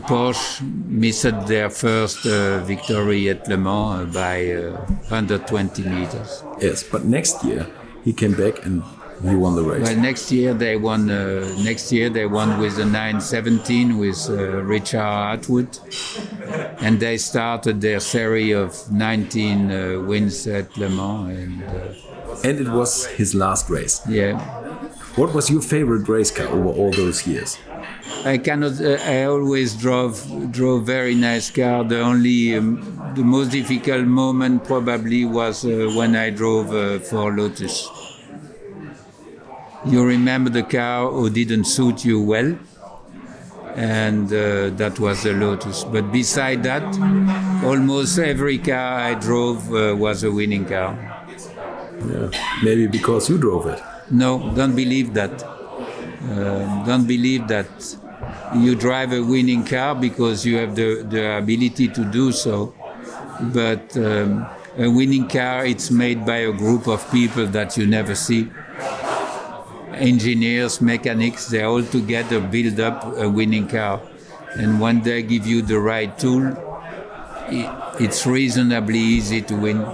Porsche 0.08 0.60
missed 0.86 1.46
their 1.46 1.70
first 1.70 2.26
uh, 2.26 2.58
victory 2.64 3.28
at 3.30 3.48
Le 3.48 3.56
Mans 3.56 4.12
by 4.12 4.52
uh, 4.52 4.76
120 5.08 5.82
meters. 5.82 6.44
Yes, 6.60 6.82
but 6.82 7.04
next 7.04 7.42
year 7.44 7.66
he 8.04 8.12
came 8.12 8.34
back 8.34 8.64
and 8.66 8.82
he 9.22 9.34
won 9.34 9.56
the 9.56 9.62
race. 9.62 9.82
Well, 9.82 9.96
next 9.96 10.32
year 10.32 10.54
they 10.54 10.76
won. 10.76 11.10
Uh, 11.10 11.54
next 11.62 11.92
year 11.92 12.08
they 12.08 12.26
won 12.26 12.58
with 12.60 12.76
the 12.76 12.84
917 12.84 13.98
with 13.98 14.28
uh, 14.30 14.62
Richard 14.62 14.98
Attwood, 14.98 15.78
and 16.80 17.00
they 17.00 17.16
started 17.18 17.80
their 17.80 18.00
series 18.00 18.54
of 18.54 18.90
19 18.90 19.70
uh, 19.70 20.00
wins 20.00 20.46
at 20.46 20.76
Le 20.76 20.88
Mans. 20.88 21.38
And, 21.38 21.62
uh, 21.62 22.48
and 22.48 22.60
it 22.60 22.68
was 22.68 23.06
his 23.06 23.34
last 23.34 23.68
race. 23.70 24.00
Yeah. 24.08 24.38
What 25.16 25.34
was 25.34 25.50
your 25.50 25.60
favorite 25.60 26.08
race 26.08 26.30
car 26.30 26.46
over 26.46 26.68
all 26.68 26.92
those 26.92 27.26
years? 27.26 27.58
I 28.24 28.38
cannot. 28.38 28.80
Uh, 28.80 28.98
I 29.04 29.24
always 29.24 29.74
drove 29.74 30.14
drove 30.52 30.86
very 30.86 31.14
nice 31.14 31.50
car. 31.50 31.84
The 31.84 32.00
only 32.00 32.56
um, 32.56 33.12
the 33.14 33.24
most 33.24 33.50
difficult 33.50 34.06
moment 34.06 34.64
probably 34.64 35.24
was 35.24 35.64
uh, 35.64 35.90
when 35.96 36.14
I 36.14 36.30
drove 36.30 36.72
uh, 36.72 36.98
for 37.00 37.32
Lotus. 37.34 37.88
You 39.86 40.04
remember 40.04 40.50
the 40.50 40.62
car 40.62 41.10
who 41.10 41.30
didn't 41.30 41.64
suit 41.64 42.04
you 42.04 42.20
well, 42.22 42.58
and 43.76 44.32
uh, 44.32 44.70
that 44.70 44.98
was 44.98 45.22
the 45.22 45.32
Lotus. 45.32 45.84
But 45.84 46.12
beside 46.12 46.62
that, 46.64 46.82
almost 47.64 48.18
every 48.18 48.58
car 48.58 49.00
I 49.00 49.14
drove 49.14 49.72
uh, 49.72 49.94
was 49.96 50.24
a 50.24 50.30
winning 50.30 50.66
car. 50.66 50.96
Yeah, 52.06 52.30
maybe 52.62 52.86
because 52.86 53.28
you 53.28 53.38
drove 53.38 53.66
it. 53.66 53.80
No, 54.10 54.52
don't 54.54 54.74
believe 54.74 55.14
that. 55.14 55.42
Uh, 55.42 56.84
don't 56.84 57.06
believe 57.06 57.48
that 57.48 57.96
you 58.56 58.74
drive 58.74 59.12
a 59.12 59.22
winning 59.22 59.64
car 59.64 59.94
because 59.94 60.44
you 60.44 60.56
have 60.56 60.74
the, 60.74 61.02
the 61.08 61.38
ability 61.38 61.88
to 61.88 62.04
do 62.04 62.32
so. 62.32 62.74
But 63.40 63.96
um, 63.96 64.46
a 64.76 64.88
winning 64.88 65.28
car, 65.28 65.64
it's 65.64 65.90
made 65.90 66.26
by 66.26 66.36
a 66.36 66.52
group 66.52 66.86
of 66.86 67.10
people 67.10 67.46
that 67.46 67.76
you 67.76 67.86
never 67.86 68.14
see. 68.14 68.50
Engineers, 70.00 70.80
mechanics, 70.80 71.48
they 71.48 71.62
all 71.62 71.84
together 71.84 72.40
build 72.40 72.80
up 72.80 73.16
a 73.18 73.28
winning 73.28 73.68
car. 73.68 74.00
And 74.54 74.80
when 74.80 75.02
they 75.02 75.22
give 75.22 75.46
you 75.46 75.62
the 75.62 75.78
right 75.78 76.18
tool, 76.18 76.56
it's 78.00 78.26
reasonably 78.26 78.98
easy 78.98 79.42
to 79.42 79.54
win. 79.54 79.86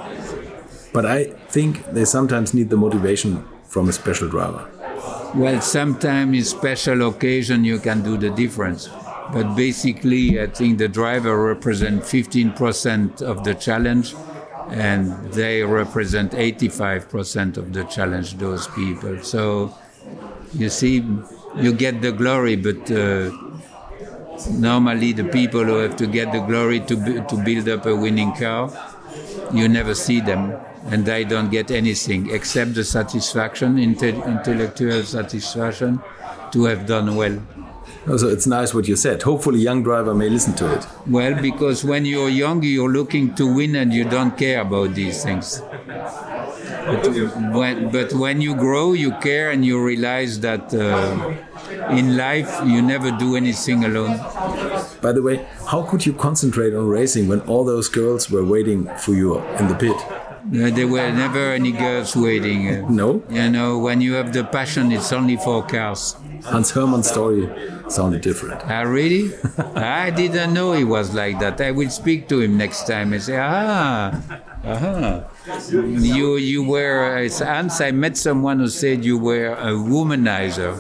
But 0.92 1.04
I 1.04 1.24
think 1.48 1.84
they 1.92 2.04
sometimes 2.04 2.54
need 2.54 2.70
the 2.70 2.76
motivation 2.76 3.44
from 3.64 3.88
a 3.88 3.92
special 3.92 4.28
driver. 4.28 4.70
Well, 5.34 5.60
sometimes 5.60 6.36
in 6.38 6.44
special 6.44 7.08
occasion 7.08 7.64
you 7.64 7.78
can 7.78 8.02
do 8.02 8.16
the 8.16 8.30
difference. 8.30 8.88
But 9.32 9.56
basically, 9.56 10.40
I 10.40 10.46
think 10.46 10.78
the 10.78 10.88
driver 10.88 11.36
represents 11.36 12.10
15% 12.10 13.22
of 13.22 13.42
the 13.42 13.54
challenge, 13.54 14.14
and 14.68 15.12
they 15.32 15.64
represent 15.64 16.32
85% 16.32 17.56
of 17.56 17.72
the 17.72 17.84
challenge, 17.84 18.38
those 18.38 18.68
people. 18.68 19.22
So 19.22 19.74
you 20.54 20.68
see, 20.68 21.04
you 21.56 21.72
get 21.72 22.02
the 22.02 22.12
glory, 22.12 22.56
but 22.56 22.90
uh, 22.90 23.30
normally 24.52 25.12
the 25.12 25.24
people 25.24 25.64
who 25.64 25.76
have 25.76 25.96
to 25.96 26.06
get 26.06 26.32
the 26.32 26.40
glory 26.40 26.80
to, 26.80 27.24
to 27.28 27.42
build 27.44 27.68
up 27.68 27.86
a 27.86 27.94
winning 27.94 28.32
car, 28.34 28.70
you 29.52 29.68
never 29.68 29.94
see 29.94 30.20
them, 30.20 30.54
and 30.86 31.04
they 31.06 31.24
don't 31.24 31.50
get 31.50 31.70
anything 31.70 32.30
except 32.30 32.74
the 32.74 32.84
satisfaction, 32.84 33.76
inte- 33.76 34.24
intellectual 34.26 35.02
satisfaction, 35.02 36.00
to 36.52 36.64
have 36.64 36.86
done 36.86 37.16
well. 37.16 37.40
Also, 38.08 38.28
it's 38.28 38.46
nice 38.46 38.72
what 38.72 38.86
you 38.86 38.94
said. 38.94 39.22
Hopefully, 39.22 39.58
young 39.58 39.82
driver 39.82 40.14
may 40.14 40.28
listen 40.28 40.54
to 40.54 40.72
it. 40.72 40.86
Well, 41.08 41.40
because 41.42 41.84
when 41.84 42.04
you're 42.04 42.28
young, 42.28 42.62
you're 42.62 42.88
looking 42.88 43.34
to 43.34 43.52
win 43.52 43.74
and 43.74 43.92
you 43.92 44.04
don't 44.04 44.38
care 44.38 44.60
about 44.60 44.94
these 44.94 45.24
things. 45.24 45.60
But 46.86 47.06
when, 47.52 47.90
but 47.90 48.12
when 48.12 48.40
you 48.40 48.54
grow, 48.54 48.92
you 48.92 49.10
care 49.20 49.50
and 49.50 49.64
you 49.64 49.82
realize 49.82 50.40
that 50.40 50.72
uh, 50.72 51.34
in 51.90 52.16
life 52.16 52.50
you 52.64 52.80
never 52.80 53.10
do 53.10 53.34
anything 53.36 53.84
alone. 53.84 54.16
By 55.02 55.12
the 55.12 55.22
way, 55.22 55.44
how 55.66 55.82
could 55.82 56.06
you 56.06 56.12
concentrate 56.12 56.74
on 56.74 56.86
racing 56.88 57.28
when 57.28 57.40
all 57.42 57.64
those 57.64 57.88
girls 57.88 58.30
were 58.30 58.44
waiting 58.44 58.86
for 58.98 59.12
you 59.14 59.38
in 59.58 59.68
the 59.68 59.74
pit? 59.74 59.96
Uh, 60.46 60.70
there 60.70 60.86
were 60.86 61.10
never 61.10 61.52
any 61.52 61.72
girls 61.72 62.14
waiting. 62.14 62.68
Uh, 62.70 62.88
No? 62.88 63.20
You 63.28 63.50
know, 63.50 63.78
when 63.78 64.00
you 64.00 64.12
have 64.14 64.32
the 64.32 64.44
passion, 64.44 64.92
it's 64.92 65.12
only 65.12 65.36
for 65.36 65.66
cars. 65.66 66.14
Hans 66.44 66.70
Herrmann's 66.70 67.08
story 67.10 67.50
sounded 67.88 68.20
different. 68.22 68.62
Ah, 68.64 68.82
really? 68.82 69.32
I 69.74 70.10
didn't 70.10 70.54
know 70.54 70.72
he 70.72 70.84
was 70.84 71.12
like 71.12 71.40
that. 71.40 71.60
I 71.60 71.72
will 71.72 71.90
speak 71.90 72.28
to 72.28 72.40
him 72.40 72.56
next 72.56 72.86
time 72.86 73.12
and 73.12 73.20
say, 73.20 73.38
ah, 73.38 74.14
aha. 74.66 75.24
You, 75.70 76.36
you 76.36 76.64
were, 76.64 77.28
Hans, 77.38 77.80
I 77.80 77.92
met 77.92 78.16
someone 78.16 78.58
who 78.58 78.68
said 78.68 79.04
you 79.04 79.18
were 79.18 79.52
a 79.52 79.72
womanizer. 79.72 80.74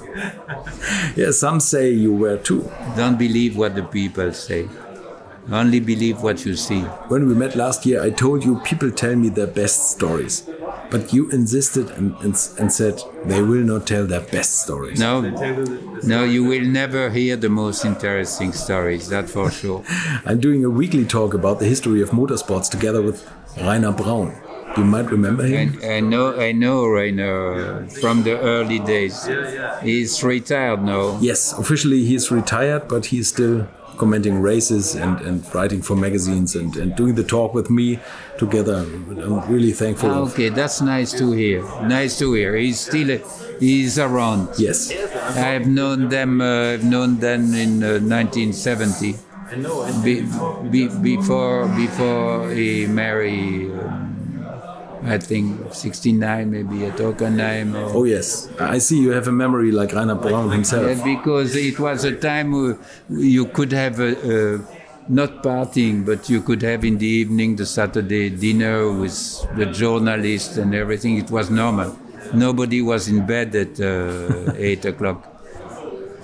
Yeah, 1.16 1.30
some 1.30 1.60
say 1.60 1.90
you 1.90 2.12
were 2.12 2.38
too. 2.38 2.70
Don't 2.96 3.18
believe 3.18 3.56
what 3.56 3.74
the 3.74 3.82
people 3.82 4.32
say. 4.32 4.68
Only 5.50 5.78
believe 5.78 6.22
what 6.22 6.44
you 6.44 6.56
see. 6.56 6.80
When 7.08 7.28
we 7.28 7.34
met 7.34 7.54
last 7.54 7.86
year, 7.86 8.02
I 8.02 8.10
told 8.10 8.44
you 8.44 8.58
people 8.64 8.90
tell 8.90 9.14
me 9.14 9.28
their 9.28 9.46
best 9.46 9.92
stories. 9.92 10.48
But 10.90 11.12
you 11.12 11.30
insisted 11.30 11.90
and, 11.90 12.14
and, 12.16 12.36
and 12.58 12.72
said 12.72 13.00
they 13.24 13.42
will 13.42 13.62
not 13.62 13.86
tell 13.86 14.06
their 14.06 14.20
best 14.20 14.62
stories. 14.62 14.98
No, 14.98 15.20
no, 16.02 16.24
you 16.24 16.44
will 16.44 16.64
never 16.64 17.10
hear 17.10 17.36
the 17.36 17.48
most 17.48 17.84
interesting 17.84 18.52
stories, 18.52 19.08
that 19.08 19.28
for 19.28 19.50
sure. 19.50 19.84
I'm 20.24 20.40
doing 20.40 20.64
a 20.64 20.70
weekly 20.70 21.04
talk 21.04 21.34
about 21.34 21.58
the 21.60 21.66
history 21.66 22.02
of 22.02 22.10
motorsports 22.10 22.70
together 22.70 23.02
with 23.02 23.28
Rainer 23.56 23.92
Braun. 23.92 24.32
You 24.76 24.84
might 24.84 25.10
remember 25.10 25.44
him. 25.44 25.78
I, 25.82 25.94
I 25.96 26.00
know, 26.00 26.38
I 26.38 26.52
know 26.52 26.84
Rainer 26.84 27.86
from 28.00 28.22
the 28.24 28.38
early 28.38 28.78
days. 28.80 29.26
He's 29.82 30.22
retired 30.22 30.82
now. 30.82 31.18
Yes, 31.20 31.54
officially 31.58 32.04
he's 32.04 32.30
retired, 32.30 32.86
but 32.88 33.06
he's 33.06 33.28
still 33.28 33.66
commenting 33.96 34.42
races 34.42 34.94
and, 34.94 35.18
and 35.22 35.54
writing 35.54 35.80
for 35.80 35.96
magazines 35.96 36.54
and, 36.54 36.76
and 36.76 36.94
doing 36.94 37.14
the 37.14 37.24
talk 37.24 37.54
with 37.54 37.70
me 37.70 37.98
together. 38.36 38.80
I'm 38.80 39.40
really 39.50 39.72
thankful. 39.72 40.10
Ah, 40.10 40.18
Okay, 40.28 40.50
that's 40.50 40.82
nice 40.82 41.12
to 41.14 41.32
hear. 41.32 41.62
Nice 41.86 42.18
to 42.18 42.34
hear. 42.34 42.54
He's 42.56 42.78
still, 42.80 43.18
he's 43.58 43.98
around. 43.98 44.50
Yes. 44.58 44.92
I've 45.38 45.66
known 45.66 46.10
them. 46.10 46.42
Uh, 46.42 46.72
I've 46.74 46.84
known 46.84 47.18
them 47.20 47.54
in 47.54 47.82
uh, 47.82 47.96
1970. 48.00 49.16
Be, 50.02 50.26
be, 50.70 50.88
before 50.88 51.68
before 51.68 52.50
he 52.50 52.86
married, 52.86 53.70
um, 53.70 54.44
I 55.04 55.18
think 55.18 55.72
69 55.72 56.50
maybe 56.50 56.86
at 56.86 56.96
Hockenheim. 56.96 57.74
Or, 57.74 57.98
Oh, 57.98 58.04
yes. 58.04 58.48
I 58.58 58.78
see 58.78 58.98
you 59.00 59.10
have 59.10 59.28
a 59.28 59.32
memory 59.32 59.70
like 59.70 59.92
Rainer 59.92 60.16
Braun 60.16 60.50
himself. 60.50 60.98
Yeah, 60.98 61.04
because 61.04 61.54
it 61.54 61.78
was 61.78 62.04
a 62.04 62.16
time 62.16 62.52
where 62.52 62.78
you 63.08 63.46
could 63.46 63.72
have 63.72 64.00
a, 64.00 64.56
a 64.56 64.60
not 65.08 65.42
partying, 65.44 66.04
but 66.04 66.28
you 66.28 66.40
could 66.42 66.62
have 66.62 66.84
in 66.84 66.98
the 66.98 67.06
evening 67.06 67.54
the 67.54 67.66
Saturday 67.66 68.30
dinner 68.30 68.90
with 68.92 69.46
the 69.56 69.66
journalists 69.66 70.56
and 70.56 70.74
everything. 70.74 71.18
It 71.18 71.30
was 71.30 71.50
normal. 71.50 71.96
Nobody 72.34 72.82
was 72.82 73.06
in 73.08 73.24
bed 73.24 73.54
at 73.54 73.78
uh, 73.80 74.52
eight 74.56 74.84
o'clock. 74.84 75.32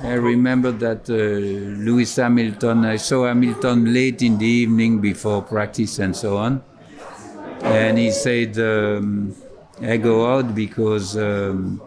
I 0.03 0.15
remember 0.15 0.73
that 0.73 1.09
uh, 1.09 1.15
Lewis 1.15 2.17
Hamilton. 2.17 2.85
I 2.85 2.97
saw 2.97 3.27
Hamilton 3.27 3.93
late 3.93 4.23
in 4.23 4.39
the 4.39 4.47
evening 4.47 5.01
before 5.01 5.43
practice 5.43 5.99
and 5.99 6.15
so 6.17 6.37
on, 6.37 6.63
and 7.63 7.99
he 7.99 8.11
said, 8.11 8.59
um, 8.59 9.35
"I 9.81 9.97
go 9.97 10.33
out 10.33 10.55
because." 10.55 11.17
Um, 11.17 11.81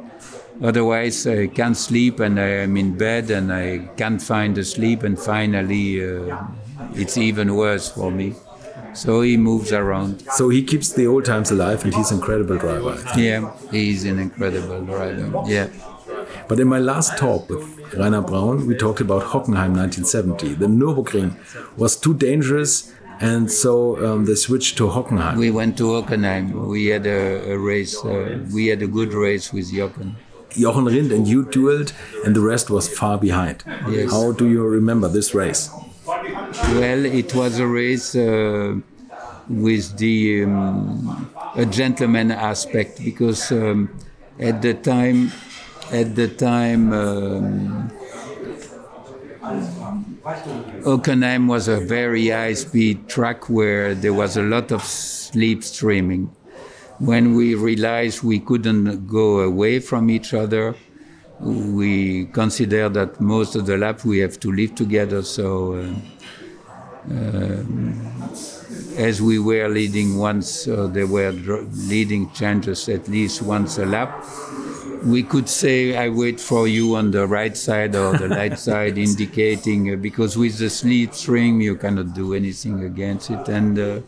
Otherwise, 0.64 1.28
I 1.28 1.48
can't 1.48 1.76
sleep 1.76 2.22
and 2.22 2.40
I 2.40 2.64
am 2.64 2.78
in 2.78 2.98
bed 2.98 3.30
and 3.30 3.52
I 3.52 3.90
can't 3.98 4.22
find 4.22 4.56
the 4.56 4.64
sleep, 4.64 5.04
and 5.04 5.20
finally, 5.20 6.02
uh, 6.02 6.38
it's 6.94 7.18
even 7.18 7.56
worse 7.56 7.92
for 7.92 8.10
me. 8.10 8.36
So 8.94 9.22
he 9.22 9.36
moves 9.36 9.74
around. 9.74 10.24
So 10.32 10.48
he 10.48 10.64
keeps 10.64 10.94
the 10.94 11.08
old 11.08 11.26
times 11.26 11.52
alive 11.52 11.84
and 11.84 11.94
he's 11.94 12.12
an 12.12 12.20
incredible 12.20 12.58
driver. 12.58 12.98
Yeah, 13.18 13.52
he's 13.70 14.06
an 14.06 14.18
incredible 14.20 14.86
driver. 14.86 15.44
Yeah. 15.46 15.68
But 16.48 16.60
in 16.60 16.68
my 16.68 16.80
last 16.80 17.18
talk 17.18 17.50
with 17.50 17.94
Rainer 17.94 18.22
Braun, 18.22 18.68
we 18.68 18.76
talked 18.76 19.02
about 19.02 19.24
Hockenheim 19.24 19.74
1970. 19.76 20.56
The 20.56 20.68
Nürburgring 20.68 21.36
was 21.78 21.96
too 21.96 22.14
dangerous, 22.14 22.94
and 23.20 23.52
so 23.52 23.74
um, 24.06 24.26
they 24.26 24.36
switched 24.36 24.78
to 24.78 24.88
Hockenheim. 24.88 25.38
We 25.38 25.52
went 25.52 25.78
to 25.78 25.84
Hockenheim. 25.84 26.68
We 26.68 26.88
had 26.88 27.06
a, 27.08 27.54
a 27.54 27.58
race. 27.58 28.04
Uh, 28.04 28.40
we 28.54 28.68
had 28.68 28.82
a 28.82 28.88
good 28.88 29.14
race 29.14 29.52
with 29.52 29.72
Jochen. 29.74 30.18
Jochen 30.52 30.86
Rindt 30.86 31.12
and 31.12 31.28
you 31.28 31.44
dueled, 31.46 31.94
and 32.26 32.36
the 32.36 32.42
rest 32.42 32.70
was 32.70 32.88
far 32.88 33.18
behind. 33.18 33.64
Yes. 33.90 34.12
How 34.12 34.32
do 34.32 34.48
you 34.48 34.64
remember 34.64 35.08
this 35.08 35.34
race? 35.34 35.70
Well, 36.06 37.06
it 37.06 37.34
was 37.34 37.60
a 37.60 37.68
race 37.68 38.16
uh, 38.16 38.76
with 39.50 39.98
the 39.98 40.44
um, 40.44 41.32
a 41.56 41.66
gentleman 41.66 42.32
aspect 42.32 43.04
because 43.04 43.52
um, 43.52 43.98
at 44.40 44.62
the 44.62 44.74
time, 44.74 45.32
at 45.92 46.16
the 46.16 46.28
time, 46.28 46.94
um, 46.94 47.92
was 51.48 51.68
a 51.68 51.80
very 51.80 52.30
high-speed 52.30 53.08
track 53.08 53.50
where 53.50 53.94
there 53.94 54.14
was 54.14 54.38
a 54.38 54.42
lot 54.42 54.72
of 54.72 54.82
slipstreaming. 54.82 56.30
When 57.00 57.36
we 57.36 57.56
realized 57.56 58.24
we 58.24 58.40
couldn't 58.40 59.08
go 59.08 59.42
away 59.42 59.80
from 59.80 60.10
each 60.10 60.34
other, 60.34 60.76
we 61.40 62.26
consider 62.28 62.90
that 62.90 63.20
most 63.20 63.56
of 63.56 63.66
the 63.66 63.78
lap 63.78 64.06
we 64.06 64.20
have 64.20 64.40
to 64.40 64.52
live 64.52 64.74
together. 64.76 65.22
So, 65.22 65.74
uh, 65.74 67.12
um, 67.12 68.34
as 68.98 69.22
we 69.22 69.38
were 69.40 69.68
leading 69.68 70.18
once, 70.18 70.68
uh, 70.68 70.88
there 70.88 71.06
were 71.06 71.32
leading 71.32 72.32
changes 72.32 72.88
at 72.90 73.08
least 73.08 73.42
once 73.42 73.78
a 73.78 73.86
lap. 73.86 74.24
We 75.06 75.22
could 75.24 75.48
say, 75.48 75.96
"I 75.96 76.10
wait 76.10 76.40
for 76.40 76.68
you 76.68 76.96
on 76.96 77.12
the 77.12 77.28
right 77.28 77.56
side 77.56 77.96
or 77.96 78.18
the 78.18 78.28
left 78.28 78.60
side," 78.70 78.98
indicating 78.98 79.94
uh, 79.94 79.96
because 79.98 80.36
with 80.36 80.58
the 80.58 80.66
slipstream 80.66 81.62
you 81.62 81.76
cannot 81.76 82.14
do 82.16 82.34
anything 82.34 82.84
against 82.84 83.30
it. 83.30 83.48
And 83.48 83.78
uh, 83.78 84.02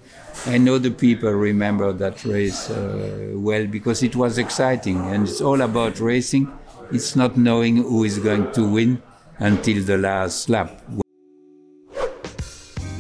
I 0.46 0.58
know 0.58 0.78
the 0.80 0.92
people 0.92 1.32
remember 1.32 1.94
that 1.94 2.26
race 2.26 2.70
uh, 2.70 3.30
well 3.34 3.68
because 3.68 4.02
it 4.04 4.16
was 4.16 4.38
exciting, 4.38 4.98
and 5.12 5.28
it's 5.28 5.40
all 5.40 5.62
about 5.62 6.00
racing. 6.00 6.52
It's 6.92 7.16
not 7.16 7.38
knowing 7.38 7.78
who 7.78 8.04
is 8.04 8.18
going 8.18 8.52
to 8.54 8.64
win 8.68 9.02
until 9.40 9.84
the 9.84 9.98
last 9.98 10.50
lap. 10.50 10.82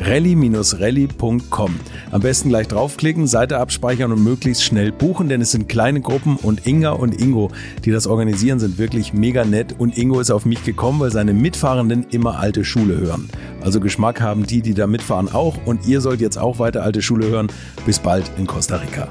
rally-rally.com. 0.00 1.74
Am 2.10 2.20
besten 2.20 2.48
gleich 2.48 2.68
draufklicken, 2.68 3.26
Seite 3.26 3.58
abspeichern 3.58 4.12
und 4.12 4.22
möglichst 4.22 4.64
schnell 4.64 4.92
buchen, 4.92 5.28
denn 5.28 5.40
es 5.40 5.52
sind 5.52 5.68
kleine 5.68 6.00
Gruppen 6.00 6.36
und 6.36 6.66
Inga 6.66 6.90
und 6.90 7.20
Ingo, 7.20 7.50
die 7.84 7.90
das 7.90 8.06
organisieren, 8.06 8.58
sind 8.58 8.78
wirklich 8.78 9.12
mega 9.12 9.44
nett 9.44 9.74
und 9.78 9.96
Ingo 9.98 10.20
ist 10.20 10.30
auf 10.30 10.46
mich 10.46 10.64
gekommen, 10.64 11.00
weil 11.00 11.10
seine 11.10 11.32
Mitfahrenden 11.32 12.06
immer 12.10 12.38
alte 12.38 12.64
Schule 12.64 12.98
hören. 12.98 13.28
Also 13.60 13.80
Geschmack 13.80 14.20
haben 14.20 14.46
die, 14.46 14.62
die 14.62 14.74
da 14.74 14.86
mitfahren 14.86 15.32
auch 15.32 15.56
und 15.64 15.86
ihr 15.86 16.00
sollt 16.00 16.20
jetzt 16.20 16.38
auch 16.38 16.58
weiter 16.58 16.82
alte 16.82 17.02
Schule 17.02 17.28
hören. 17.28 17.48
Bis 17.86 17.98
bald 17.98 18.30
in 18.38 18.46
Costa 18.46 18.76
Rica. 18.76 19.08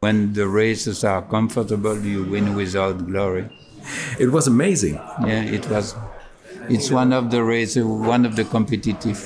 When 0.00 0.32
the 0.32 0.44
races 0.44 1.04
are 1.04 1.22
comfortable, 1.22 1.96
you 2.04 2.24
win 2.30 2.56
without 2.56 3.04
glory. 3.06 3.46
It 4.18 4.32
was 4.32 4.46
amazing. 4.46 4.94
Yeah, 5.26 5.42
it 5.42 5.68
was 5.68 5.96
it's 6.68 6.90
one 6.90 7.12
of 7.12 7.30
the 7.30 7.42
race, 7.42 7.76
one 7.76 8.24
of 8.24 8.36
the 8.36 8.44
competitive 8.44 9.20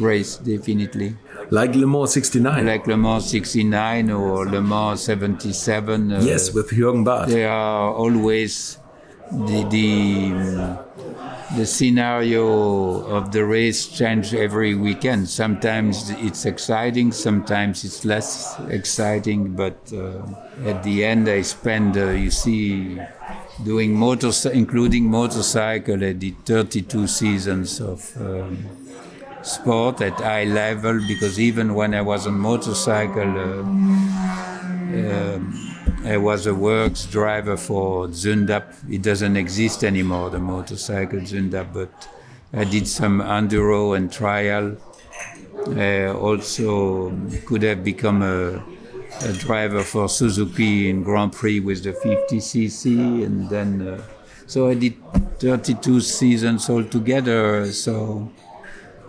race, 0.00 0.36
definitely. 0.36 1.16
Like 1.50 1.74
Le 1.74 1.86
Mans 1.86 2.10
69. 2.12 2.66
Like 2.66 2.86
Le 2.86 2.96
Mans 2.96 3.24
69 3.24 4.10
or 4.10 4.46
Le 4.46 4.60
Mans 4.60 5.00
77. 5.00 6.12
Uh, 6.12 6.20
yes, 6.22 6.52
with 6.52 6.70
Jürgen 6.70 7.04
Barth. 7.04 7.28
They 7.28 7.44
are 7.44 7.92
always 7.92 8.78
the, 9.30 9.62
the 9.70 10.86
the 11.54 11.64
scenario 11.64 13.04
of 13.06 13.30
the 13.30 13.44
race 13.44 13.86
change 13.86 14.34
every 14.34 14.74
weekend. 14.74 15.28
Sometimes 15.28 16.10
it's 16.10 16.44
exciting, 16.44 17.12
sometimes 17.12 17.84
it's 17.84 18.04
less 18.04 18.58
exciting, 18.68 19.54
but 19.54 19.76
uh, 19.92 20.22
at 20.64 20.82
the 20.82 21.04
end 21.04 21.28
I 21.28 21.42
spend, 21.42 21.96
uh, 21.96 22.10
you 22.10 22.30
see, 22.30 22.98
doing 23.64 23.94
motor, 23.94 24.30
including 24.52 25.04
motorcycle, 25.10 26.02
I 26.04 26.12
did 26.12 26.44
32 26.44 27.06
seasons 27.06 27.80
of 27.80 28.16
um, 28.20 28.64
sport 29.42 30.00
at 30.00 30.14
high 30.14 30.44
level 30.44 31.00
because 31.06 31.38
even 31.40 31.74
when 31.74 31.94
I 31.94 32.02
was 32.02 32.26
on 32.26 32.38
motorcycle, 32.38 33.38
uh, 33.38 33.60
um, 33.62 35.52
I 36.04 36.16
was 36.16 36.46
a 36.46 36.54
works 36.54 37.04
driver 37.06 37.56
for 37.56 38.08
Zündapp. 38.08 38.74
It 38.90 39.02
doesn't 39.02 39.36
exist 39.36 39.84
anymore, 39.84 40.30
the 40.30 40.38
motorcycle 40.38 41.20
Zündapp, 41.20 41.72
but 41.72 42.08
I 42.52 42.64
did 42.64 42.86
some 42.86 43.20
enduro 43.20 43.96
and 43.96 44.12
trial. 44.12 44.76
Also 46.22 47.10
could 47.44 47.62
have 47.62 47.82
become 47.82 48.22
a 48.22 48.62
a 49.22 49.32
driver 49.32 49.82
for 49.82 50.08
Suzuki 50.08 50.88
in 50.90 51.02
Grand 51.02 51.32
Prix 51.32 51.60
with 51.60 51.82
the 51.82 51.92
50cc, 51.92 53.24
and 53.24 53.48
then 53.48 53.86
uh, 53.86 54.02
so 54.46 54.68
I 54.68 54.74
did 54.74 54.94
32 55.38 56.00
seasons 56.00 56.68
altogether. 56.70 57.72
So 57.72 58.30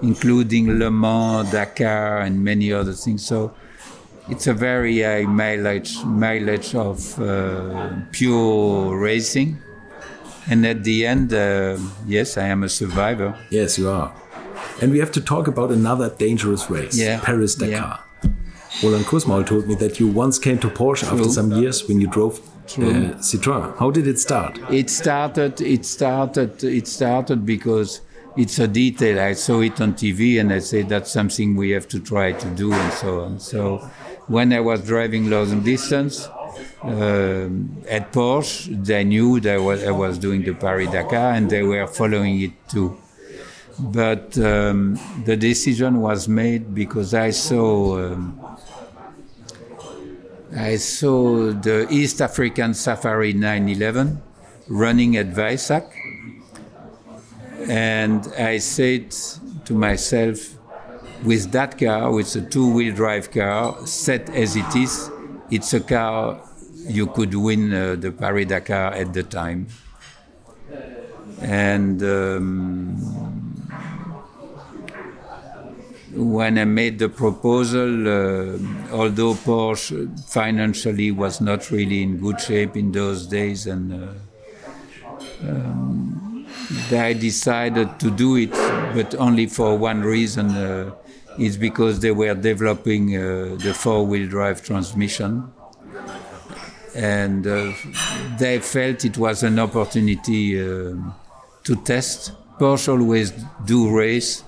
including 0.01 0.79
Le 0.79 0.91
Mans, 0.91 1.49
Dakar, 1.51 2.19
and 2.19 2.43
many 2.43 2.71
other 2.71 2.93
things. 2.93 3.25
So 3.25 3.53
it's 4.29 4.47
a 4.47 4.53
very 4.53 5.01
high 5.01 5.23
mileage 5.23 6.03
mileage 6.03 6.75
of 6.75 7.19
uh, 7.19 7.95
pure 8.11 8.97
racing. 8.97 9.57
And 10.49 10.65
at 10.65 10.83
the 10.83 11.05
end, 11.05 11.33
uh, 11.33 11.77
yes, 12.05 12.37
I 12.37 12.47
am 12.47 12.63
a 12.63 12.69
survivor. 12.69 13.37
Yes, 13.49 13.77
you 13.77 13.89
are. 13.89 14.13
And 14.81 14.91
we 14.91 14.99
have 14.99 15.11
to 15.11 15.21
talk 15.21 15.47
about 15.47 15.71
another 15.71 16.09
dangerous 16.09 16.69
race, 16.69 16.97
yeah. 16.97 17.19
Paris 17.21 17.55
Dakar. 17.55 17.71
Yeah. 17.71 18.06
Roland 18.83 19.05
Kussmaul 19.05 19.43
told 19.45 19.67
me 19.67 19.73
that 19.75 19.99
you 19.99 20.07
once 20.07 20.37
came 20.37 20.59
to 20.59 20.67
Porsche 20.67 21.07
True. 21.07 21.17
after 21.17 21.29
some 21.29 21.51
years 21.51 21.87
when 21.87 21.99
you 21.99 22.07
drove 22.07 22.39
uh, 22.39 23.17
Citroën. 23.19 23.75
How 23.79 23.89
did 23.89 24.05
it 24.07 24.19
start? 24.19 24.59
It 24.69 24.91
started. 24.91 25.59
It 25.61 25.83
started. 25.83 26.63
It 26.63 26.87
started 26.87 27.43
because 27.43 28.01
it's 28.35 28.59
a 28.59 28.67
detail. 28.67 29.19
I 29.19 29.33
saw 29.33 29.61
it 29.61 29.81
on 29.81 29.93
TV 29.93 30.39
and 30.39 30.53
I 30.53 30.59
said 30.59 30.89
that's 30.89 31.11
something 31.11 31.55
we 31.55 31.71
have 31.71 31.87
to 31.87 31.99
try 31.99 32.33
to 32.33 32.47
do 32.51 32.71
and 32.71 32.93
so 32.93 33.21
on. 33.21 33.39
So 33.39 33.77
when 34.27 34.53
I 34.53 34.59
was 34.59 34.85
driving 34.85 35.27
long 35.31 35.61
distance 35.61 36.27
uh, 36.83 37.49
at 37.89 38.11
Porsche, 38.13 38.85
they 38.85 39.03
knew 39.03 39.39
that 39.39 39.55
I 39.55 39.57
was, 39.57 39.83
I 39.83 39.91
was 39.91 40.19
doing 40.19 40.43
the 40.43 40.53
Paris 40.53 40.91
Dakar 40.91 41.33
and 41.33 41.49
they 41.49 41.63
were 41.63 41.87
following 41.87 42.41
it 42.41 42.51
too. 42.69 42.95
But 43.79 44.37
um, 44.37 44.99
the 45.25 45.35
decision 45.35 45.99
was 45.99 46.27
made 46.27 46.75
because 46.75 47.15
I 47.15 47.31
saw. 47.31 48.11
Um, 48.11 48.46
I 50.57 50.77
saw 50.77 51.51
the 51.51 51.87
East 51.91 52.19
African 52.19 52.73
Safari 52.73 53.31
911 53.31 54.23
running 54.67 55.15
at 55.15 55.27
Weissach, 55.35 55.85
and 57.69 58.25
I 58.35 58.57
said 58.57 59.11
to 59.65 59.73
myself, 59.75 60.55
with 61.23 61.51
that 61.51 61.77
car, 61.77 62.11
with 62.11 62.35
a 62.35 62.41
two 62.41 62.73
wheel 62.73 62.95
drive 62.95 63.29
car, 63.29 63.85
set 63.85 64.31
as 64.31 64.55
it 64.55 64.75
is, 64.75 65.11
it's 65.51 65.75
a 65.75 65.79
car 65.79 66.41
you 66.87 67.05
could 67.05 67.35
win 67.35 67.71
uh, 67.71 67.95
the 67.95 68.11
Paris 68.11 68.47
Dakar 68.47 68.93
at 68.93 69.13
the 69.13 69.21
time. 69.21 69.67
And 71.39 72.01
um, 72.01 73.36
when 76.13 76.57
I 76.57 76.65
made 76.65 76.99
the 76.99 77.09
proposal, 77.09 78.07
uh, 78.07 78.57
although 78.91 79.33
Porsche 79.33 80.07
financially 80.29 81.11
was 81.11 81.41
not 81.41 81.69
really 81.69 82.01
in 82.01 82.17
good 82.17 82.39
shape 82.39 82.77
in 82.77 82.91
those 82.91 83.27
days, 83.27 83.67
and 83.67 83.93
uh, 83.93 85.47
um, 85.49 86.45
I 86.91 87.13
decided 87.13 87.99
to 87.99 88.09
do 88.09 88.37
it, 88.37 88.51
but 88.51 89.15
only 89.15 89.47
for 89.47 89.77
one 89.77 90.01
reason. 90.01 90.51
Uh, 90.51 90.91
it's 91.37 91.57
because 91.57 91.99
they 91.99 92.11
were 92.11 92.33
developing 92.33 93.15
uh, 93.15 93.55
the 93.59 93.71
four-wheel 93.73 94.27
drive 94.27 94.63
transmission, 94.63 95.51
and 96.95 97.45
uh, 97.45 97.73
they 98.39 98.59
felt 98.59 99.05
it 99.05 99.17
was 99.17 99.43
an 99.43 99.59
opportunity 99.59 100.59
uh, 100.59 100.95
to 101.63 101.75
test. 101.83 102.31
Porsche 102.59 102.89
always 102.89 103.31
do 103.65 103.95
race 103.95 104.43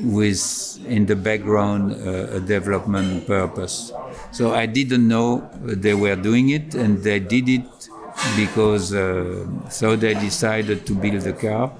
with 0.00 0.78
in 0.86 1.06
the 1.06 1.16
background 1.16 1.92
uh, 1.92 2.36
a 2.36 2.40
development 2.40 3.26
purpose. 3.26 3.92
So 4.30 4.54
I 4.54 4.66
didn't 4.66 5.06
know 5.06 5.48
they 5.62 5.94
were 5.94 6.16
doing 6.16 6.50
it, 6.50 6.74
and 6.74 7.02
they 7.02 7.20
did 7.20 7.48
it 7.48 7.88
because 8.36 8.94
uh, 8.94 9.46
so 9.68 9.96
they 9.96 10.14
decided 10.14 10.86
to 10.86 10.94
build 10.94 11.22
the 11.22 11.32
car. 11.32 11.72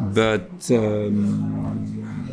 But 0.00 0.70
um, 0.70 2.30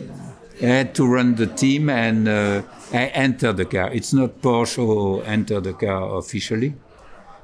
I 0.62 0.66
had 0.66 0.96
to 0.96 1.06
run 1.06 1.36
the 1.36 1.48
team, 1.48 1.90
and 1.90 2.28
uh, 2.28 2.62
I 2.94 3.08
entered 3.08 3.58
the 3.58 3.66
car. 3.66 3.92
It's 3.92 4.14
not 4.14 4.42
Porsche 4.42 5.26
entered 5.26 5.66
the 5.66 5.74
car 5.74 6.18
officially. 6.18 6.76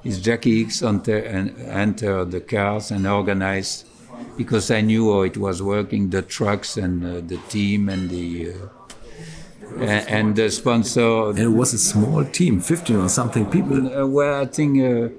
It's 0.03 0.19
Jacky 0.19 0.65
Ickx 0.65 0.83
enter, 0.83 2.25
the 2.25 2.41
cars 2.41 2.91
and 2.91 3.07
organized 3.07 3.85
because 4.37 4.71
I 4.71 4.81
knew 4.81 5.11
how 5.13 5.21
it 5.21 5.37
was 5.37 5.61
working, 5.61 6.09
the 6.09 6.21
trucks 6.21 6.77
and 6.77 7.05
uh, 7.05 7.21
the 7.25 7.37
team 7.49 7.89
and 7.89 8.09
the 8.09 8.53
uh, 8.53 9.83
and 9.83 10.35
the 10.35 10.49
sponsor. 10.49 11.29
And 11.29 11.39
it 11.39 11.47
was 11.47 11.73
a 11.73 11.79
small 11.79 12.25
team, 12.25 12.59
15 12.59 12.95
or 12.97 13.09
something 13.09 13.45
people. 13.49 13.93
Uh, 13.93 14.05
well, 14.07 14.41
I 14.41 14.45
think 14.45 14.81
uh, 14.81 15.09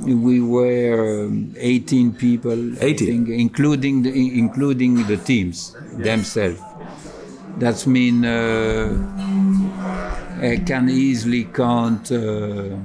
we 0.00 0.40
were 0.40 1.26
um, 1.26 1.54
18 1.56 2.14
people, 2.14 2.82
18, 2.82 2.96
think, 2.96 3.28
including 3.28 4.02
the, 4.02 4.38
including 4.38 5.06
the 5.06 5.16
teams 5.16 5.74
themselves. 5.92 6.60
That 7.58 7.86
means 7.86 8.26
uh, 8.26 8.94
I 10.40 10.62
can 10.64 10.90
easily 10.90 11.44
count 11.44 12.12
uh, 12.12 12.76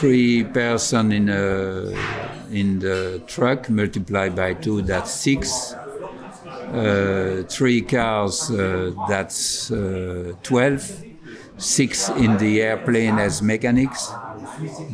three 0.00 0.44
person 0.44 1.12
in 1.12 1.28
a 1.28 1.92
in 2.50 2.78
the 2.78 3.20
truck 3.26 3.68
multiplied 3.68 4.34
by 4.34 4.54
two. 4.54 4.80
That's 4.80 5.10
six. 5.10 5.74
Uh, 6.72 7.42
three 7.48 7.82
cars. 7.82 8.50
Uh, 8.50 8.92
that's 9.08 9.70
uh, 9.70 10.32
twelve. 10.42 11.04
Six 11.58 12.08
in 12.08 12.38
the 12.38 12.62
airplane 12.62 13.18
as 13.18 13.42
mechanics. 13.42 14.10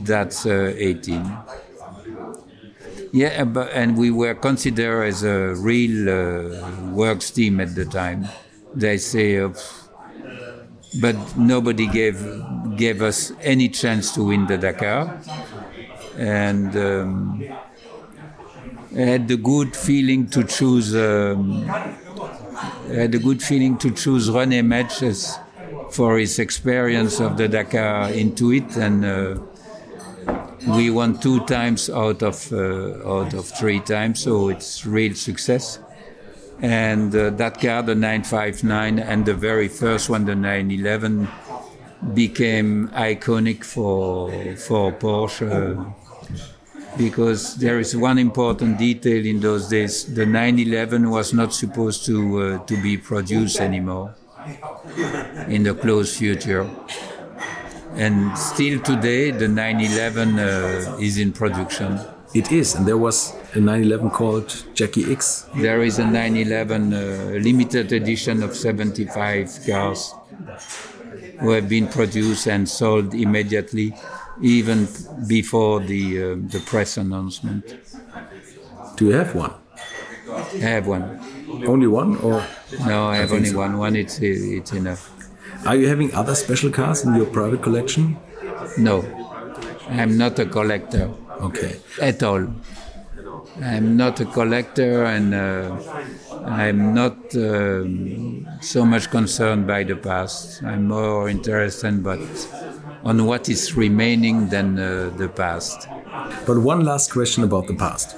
That's 0.02 0.44
uh, 0.44 0.74
eighteen. 0.76 1.24
Yeah, 3.12 3.44
but, 3.44 3.70
and 3.72 3.96
we 3.96 4.10
were 4.10 4.34
considered 4.34 5.04
as 5.04 5.22
a 5.22 5.54
real 5.54 6.10
uh, 6.10 6.90
works 6.90 7.30
team 7.30 7.60
at 7.60 7.74
the 7.76 7.84
time. 7.84 8.26
They 8.74 8.98
say, 8.98 9.38
uh, 9.38 9.50
but 11.00 11.16
nobody 11.36 11.86
gave 11.86 12.18
gave 12.76 13.02
us 13.02 13.32
any 13.40 13.68
chance 13.68 14.12
to 14.12 14.24
win 14.24 14.46
the 14.46 14.58
Dakar, 14.58 15.20
and 16.18 16.76
um, 16.76 17.44
had 18.94 19.28
the 19.28 19.36
good 19.36 19.74
feeling 19.76 20.26
to 20.28 20.44
choose. 20.44 20.94
Um, 20.94 21.64
had 22.88 23.14
a 23.14 23.18
good 23.18 23.42
feeling 23.42 23.76
to 23.78 23.90
choose 23.90 24.30
René 24.30 24.64
Metge 24.64 25.38
for 25.92 26.18
his 26.18 26.38
experience 26.38 27.20
of 27.20 27.36
the 27.36 27.48
Dakar 27.48 28.10
into 28.10 28.52
it 28.52 28.76
and. 28.76 29.04
Uh, 29.04 29.38
we 30.66 30.90
won 30.90 31.16
two 31.18 31.44
times 31.46 31.88
out 31.88 32.22
of 32.22 32.52
uh, 32.52 33.08
out 33.08 33.34
of 33.34 33.46
three 33.46 33.78
times, 33.78 34.20
so 34.20 34.48
it's 34.48 34.84
real 34.84 35.14
success. 35.14 35.78
And 36.60 37.14
uh, 37.14 37.30
that 37.30 37.60
car, 37.60 37.82
the 37.82 37.94
959, 37.94 38.98
and 38.98 39.26
the 39.26 39.34
very 39.34 39.68
first 39.68 40.08
one, 40.08 40.24
the 40.24 40.34
911, 40.34 41.28
became 42.14 42.88
iconic 42.88 43.64
for 43.64 44.30
for 44.56 44.92
Porsche 44.92 45.94
because 46.96 47.56
there 47.56 47.78
is 47.78 47.96
one 47.96 48.18
important 48.18 48.78
detail 48.78 49.24
in 49.24 49.40
those 49.40 49.68
days: 49.68 50.04
the 50.14 50.24
911 50.24 51.10
was 51.10 51.32
not 51.32 51.52
supposed 51.52 52.04
to 52.06 52.40
uh, 52.40 52.58
to 52.66 52.80
be 52.82 52.96
produced 52.96 53.60
anymore 53.60 54.14
in 55.48 55.62
the 55.64 55.74
close 55.74 56.16
future 56.16 56.68
and 57.96 58.36
still 58.36 58.78
today 58.80 59.30
the 59.30 59.48
911 59.48 60.38
uh, 60.38 60.96
is 61.00 61.18
in 61.18 61.32
production. 61.32 61.98
It 62.34 62.52
is, 62.52 62.74
and 62.74 62.86
there 62.86 62.98
was 62.98 63.34
a 63.56 63.60
911 63.60 64.10
called 64.10 64.64
Jacky 64.74 65.04
Ickx. 65.04 65.50
There 65.62 65.82
is 65.82 65.98
a 65.98 66.04
911 66.04 66.92
uh, 66.92 67.38
limited 67.42 67.90
edition 67.92 68.42
of 68.42 68.54
75 68.54 69.60
cars 69.66 70.14
who 71.40 71.50
have 71.50 71.68
been 71.68 71.88
produced 71.88 72.46
and 72.46 72.68
sold 72.68 73.14
immediately, 73.14 73.94
even 74.42 74.86
before 75.26 75.80
the 75.80 76.02
uh, 76.22 76.36
the 76.54 76.60
press 76.66 76.96
announcement. 76.98 77.64
Do 78.96 79.06
you 79.06 79.12
have 79.12 79.34
one? 79.34 79.54
I 80.28 80.68
have 80.76 80.86
one. 80.86 81.04
Only 81.66 81.86
one, 81.86 82.16
or 82.18 82.44
No, 82.86 83.06
I 83.06 83.16
have 83.16 83.30
think 83.30 83.38
only 83.38 83.50
so. 83.50 83.58
one. 83.58 83.78
One, 83.78 83.96
it's 83.96 84.18
it's 84.20 84.72
enough. 84.72 85.02
are 85.66 85.76
you 85.76 85.88
having 85.88 86.12
other 86.14 86.34
special 86.34 86.70
cars 86.70 87.04
in 87.04 87.14
your 87.14 87.26
private 87.26 87.62
collection? 87.62 88.16
No, 88.76 89.02
I'm 89.88 90.16
not 90.18 90.38
a 90.38 90.46
collector. 90.46 91.10
Okay. 91.40 91.76
at 92.00 92.22
all. 92.22 92.46
I'm 93.62 93.96
not 93.96 94.20
a 94.20 94.26
collector 94.26 95.04
and 95.04 95.34
uh, 95.34 95.78
I'm 96.44 96.92
not 96.94 97.16
um, 97.36 98.46
so 98.60 98.84
much 98.84 99.10
concerned 99.10 99.66
by 99.66 99.82
the 99.84 99.96
past. 99.96 100.62
I'm 100.62 100.88
more 100.88 101.28
interested 101.28 102.02
but 102.02 102.20
on 103.04 103.24
what 103.24 103.48
is 103.48 103.74
remaining 103.76 104.48
than 104.48 104.78
uh, 104.78 105.10
the 105.16 105.28
past. 105.28 105.88
But 106.46 106.58
one 106.58 106.84
last 106.84 107.12
question 107.12 107.44
about 107.44 107.66
the 107.66 107.74
past. 107.74 108.16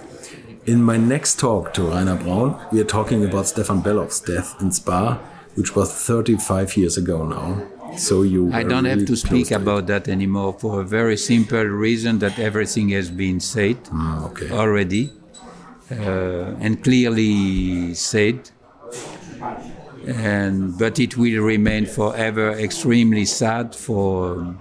In 0.66 0.82
my 0.82 0.96
next 0.96 1.38
talk 1.38 1.72
to 1.74 1.82
Rainer 1.82 2.16
Braun, 2.16 2.56
we 2.72 2.80
are 2.80 2.84
talking 2.84 3.24
about 3.24 3.46
Stefan 3.46 3.82
Bellof's 3.82 4.20
death 4.20 4.54
in 4.60 4.70
Spa, 4.70 5.14
which 5.54 5.74
was 5.74 5.92
35 5.92 6.76
years 6.76 6.96
ago 6.98 7.24
now. 7.26 7.62
So 7.96 8.22
you. 8.22 8.52
I 8.52 8.64
don't 8.64 8.84
have 8.84 9.06
to 9.06 9.16
speak 9.16 9.50
it. 9.50 9.54
about 9.54 9.86
that 9.86 10.08
anymore 10.08 10.52
for 10.52 10.82
a 10.82 10.84
very 10.84 11.16
simple 11.16 11.64
reason 11.64 12.18
that 12.18 12.38
everything 12.38 12.90
has 12.90 13.10
been 13.10 13.40
said 13.40 13.78
Ah, 13.90 14.26
okay. 14.26 14.50
already 14.50 15.10
and 15.90 16.82
clearly 16.82 17.94
said. 17.94 18.50
And 20.06 20.78
but 20.78 20.98
it 20.98 21.16
will 21.16 21.42
remain 21.42 21.86
forever 21.86 22.52
extremely 22.52 23.24
sad 23.24 23.74
for 23.74 24.56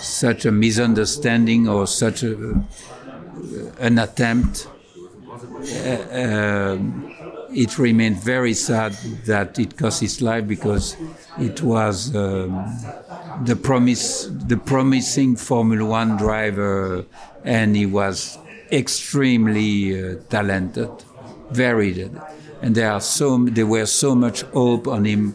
such 0.00 0.44
a 0.44 0.52
misunderstanding 0.52 1.68
or 1.68 1.86
such 1.86 2.22
a, 2.22 2.62
an 3.78 3.98
attempt. 3.98 4.68
Uh, 5.86 6.06
um, 6.12 7.14
it 7.54 7.78
remained 7.78 8.16
very 8.16 8.54
sad 8.54 8.92
that 9.26 9.58
it 9.58 9.76
cost 9.76 10.00
his 10.00 10.20
life 10.22 10.46
because 10.46 10.96
it 11.38 11.62
was 11.62 12.14
um, 12.16 12.66
the 13.44 13.56
promise, 13.56 14.26
the 14.26 14.56
promising 14.56 15.36
Formula 15.36 15.84
One 15.84 16.16
driver, 16.16 17.04
and 17.44 17.76
he 17.76 17.86
was 17.86 18.38
extremely 18.72 20.02
uh, 20.02 20.16
talented, 20.30 20.90
very, 21.50 22.10
and 22.62 22.74
there 22.74 22.90
are 22.90 23.00
so 23.00 23.38
there 23.44 23.66
were 23.66 23.86
so 23.86 24.14
much 24.14 24.42
hope 24.42 24.88
on 24.88 25.04
him 25.04 25.34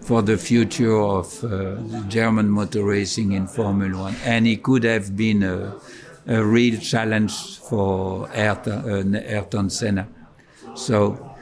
for 0.00 0.22
the 0.22 0.36
future 0.36 0.96
of 0.96 1.44
uh, 1.44 1.76
German 2.08 2.48
motor 2.48 2.82
racing 2.82 3.32
in 3.32 3.46
Formula 3.46 3.96
One, 3.96 4.16
and 4.24 4.46
he 4.46 4.56
could 4.56 4.84
have 4.84 5.14
been 5.16 5.42
a, 5.42 5.74
a 6.26 6.42
real 6.42 6.80
challenge 6.80 7.58
for 7.58 8.28
Ayrton, 8.34 9.14
uh, 9.14 9.20
Ayrton 9.26 9.70
Senna. 9.70 10.08
So 10.74 11.36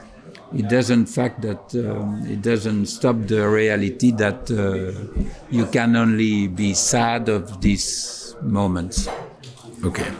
it 0.55 0.69
doesn't 0.69 1.07
fact 1.07 1.43
that 1.43 1.75
um, 1.75 2.27
it 2.27 2.43
doesn't 2.43 2.87
stop 2.87 3.17
the 3.27 3.49
reality 3.49 4.11
that 4.13 4.51
uh, 4.51 4.93
you 5.51 5.67
can 5.67 5.95
only 5.95 6.49
be 6.49 6.75
sad 6.75 7.29
of 7.29 7.61
these 7.61 8.35
moments. 8.43 9.09
Okay. 9.85 10.11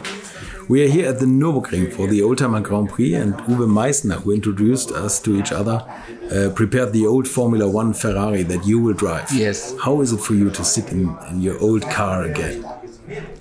We 0.69 0.83
are 0.85 0.87
here 0.87 1.09
at 1.09 1.17
the 1.17 1.25
Nürburgring 1.25 1.91
for 1.91 2.05
the 2.05 2.19
Oldtimer 2.19 2.61
Grand 2.61 2.89
Prix, 2.89 3.15
and 3.15 3.33
Uwe 3.33 3.67
Meissner, 3.67 4.17
who 4.21 4.31
introduced 4.31 4.91
us 4.91 5.19
to 5.21 5.35
each 5.39 5.51
other, 5.51 5.83
uh, 6.31 6.51
prepared 6.53 6.93
the 6.93 7.07
old 7.07 7.27
Formula 7.27 7.67
One 7.67 7.91
Ferrari 7.91 8.43
that 8.43 8.67
you 8.67 8.79
will 8.79 8.93
drive. 8.93 9.31
Yes. 9.33 9.73
How 9.83 9.99
is 10.01 10.13
it 10.13 10.19
for 10.19 10.35
you 10.35 10.51
to 10.51 10.63
sit 10.63 10.91
in, 10.91 11.17
in 11.31 11.41
your 11.41 11.59
old 11.59 11.81
car 11.89 12.21
again? 12.21 12.63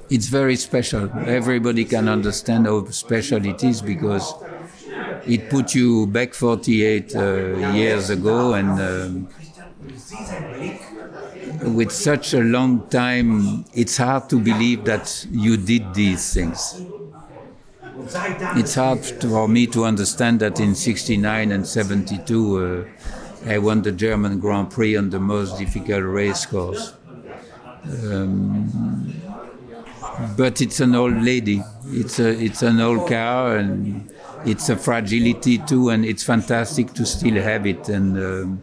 It's 0.09 0.29
very 0.29 0.57
special. 0.57 1.11
Everybody 1.27 1.85
can 1.85 2.09
understand 2.09 2.65
how 2.65 2.87
special 2.87 3.45
it 3.45 3.63
is 3.63 3.83
because 3.83 4.33
it 5.27 5.51
put 5.51 5.75
you 5.75 6.07
back 6.07 6.33
48 6.33 7.15
uh, 7.15 7.21
years 7.75 8.09
ago 8.09 8.55
and 8.55 8.71
um, 8.81 9.29
with 11.75 11.93
such 11.93 12.33
a 12.33 12.41
long 12.41 12.89
time 12.89 13.67
it's 13.75 13.99
hard 13.99 14.31
to 14.31 14.39
believe 14.39 14.85
that 14.87 15.27
you 15.31 15.59
did 15.59 15.93
these 15.93 16.33
things 16.33 16.81
it's 18.57 18.75
hard 18.75 19.05
for 19.05 19.49
me 19.49 19.67
to 19.67 19.85
understand 19.85 20.41
that 20.41 20.61
in 20.61 20.75
69 20.75 21.53
and 21.53 21.67
72 21.67 22.87
uh, 23.47 23.51
i 23.51 23.59
won 23.59 23.83
the 23.83 23.93
german 23.93 24.39
grand 24.39 24.71
prix 24.71 24.97
on 24.97 25.11
the 25.11 25.21
most 25.21 25.59
difficult 25.59 26.05
race 26.05 26.47
course. 26.47 26.95
Um, 27.85 29.15
but 30.37 30.61
it's 30.61 30.81
an 30.81 30.95
old 30.95 31.23
lady. 31.23 31.63
It's 31.87 32.19
a 32.19 32.29
it's 32.29 32.63
an 32.63 32.81
old 32.81 33.09
car 33.09 33.57
and 33.57 34.13
it's 34.45 34.69
a 34.69 34.77
fragility 34.77 35.59
too 35.59 35.91
and 35.91 36.05
it's 36.05 36.23
fantastic 36.25 36.93
to 36.95 37.07
still 37.07 37.41
have 37.43 37.67
it 37.67 37.89
and 37.89 38.17
um, 38.19 38.63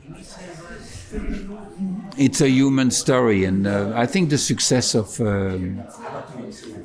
it's 2.18 2.42
a 2.42 2.50
human 2.50 2.92
story 2.92 3.44
and 3.46 3.68
uh, 3.68 3.92
i 3.96 4.06
think 4.06 4.30
the 4.30 4.38
success 4.38 4.96
of 4.96 5.20
um, 5.22 5.82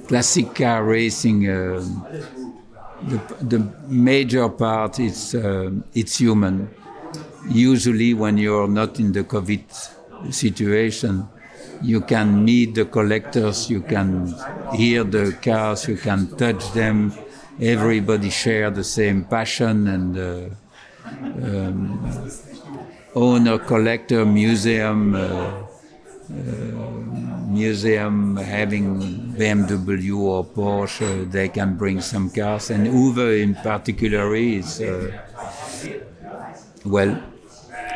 classic 0.08 0.54
car 0.54 0.84
racing 0.84 1.48
um 1.48 2.06
the, 3.08 3.18
the 3.42 3.72
major 3.88 4.48
part 4.48 4.98
is 4.98 5.34
uh, 5.34 5.70
it's 5.94 6.18
human. 6.18 6.68
Usually 7.48 8.14
when 8.14 8.36
you're 8.38 8.68
not 8.68 9.00
in 9.00 9.12
the 9.12 9.24
covid 9.24 9.64
situation 10.30 11.26
you 11.82 12.02
can 12.02 12.44
meet 12.44 12.74
the 12.74 12.84
collectors 12.84 13.70
you 13.70 13.80
can 13.80 14.34
hear 14.74 15.02
the 15.02 15.32
cars 15.42 15.88
you 15.88 15.96
can 15.96 16.26
touch 16.36 16.72
them. 16.72 17.12
Everybody 17.60 18.30
share 18.30 18.70
the 18.70 18.84
same 18.84 19.24
passion 19.24 19.86
and 19.88 20.18
uh, 20.18 20.48
um, 21.42 22.30
owner, 23.14 23.58
collector, 23.58 24.24
museum, 24.24 25.14
uh, 25.14 25.18
uh, 25.18 25.62
museum 27.48 28.36
having 28.36 29.29
BMW 29.40 30.18
or 30.18 30.44
Porsche, 30.44 31.30
they 31.30 31.48
can 31.48 31.76
bring 31.76 32.02
some 32.02 32.28
cars. 32.28 32.70
And 32.70 32.86
Uwe 32.86 33.42
in 33.42 33.54
particular 33.54 34.34
is 34.34 34.82
uh, 34.82 35.10
well, 36.84 37.22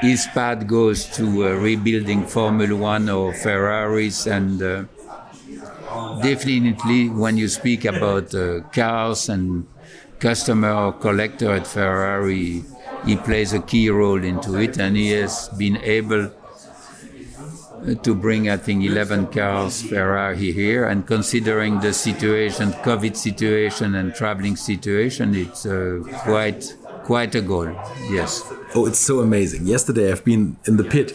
his 0.01 0.27
path 0.35 0.67
goes 0.67 1.05
to 1.17 1.47
uh, 1.47 1.53
rebuilding 1.53 2.27
Formula 2.27 2.75
One 2.75 3.09
or 3.09 3.33
Ferraris, 3.35 4.27
and 4.27 4.63
uh, 4.63 4.85
definitely 6.23 7.09
when 7.09 7.37
you 7.37 7.49
speak 7.49 7.85
about 7.85 8.35
uh, 8.35 8.61
cars 8.73 9.29
and 9.29 9.67
customer 10.21 10.73
or 10.73 10.93
collector 10.93 11.53
at 11.53 11.67
Ferrari, 11.67 12.65
he 13.05 13.17
plays 13.17 13.53
a 13.53 13.61
key 13.61 13.91
role 13.91 14.23
into 14.23 14.61
it, 14.61 14.79
and 14.79 14.97
he 14.97 15.11
has 15.11 15.49
been 15.59 15.77
able 15.79 16.31
to 18.03 18.15
bring, 18.15 18.49
I 18.49 18.57
think, 18.57 18.85
11 18.85 19.29
cars 19.29 19.83
Ferrari 19.83 20.53
here. 20.53 20.87
And 20.87 21.07
considering 21.07 21.81
the 21.81 21.93
situation, 21.93 22.73
COVID 22.73 23.17
situation 23.17 23.95
and 23.95 24.15
traveling 24.15 24.57
situation, 24.57 25.35
it's 25.35 25.67
uh, 25.67 26.01
quite 26.25 26.75
quite 27.05 27.35
a 27.35 27.43
goal. 27.43 27.71
Yes. 28.11 28.43
Oh, 28.75 28.87
it's 28.87 28.99
so 28.99 29.21
amazing. 29.21 29.67
Yesterday 29.67 30.11
I've 30.11 30.25
been 30.25 30.57
in 30.67 30.79
the 30.79 30.85
pit 30.85 31.13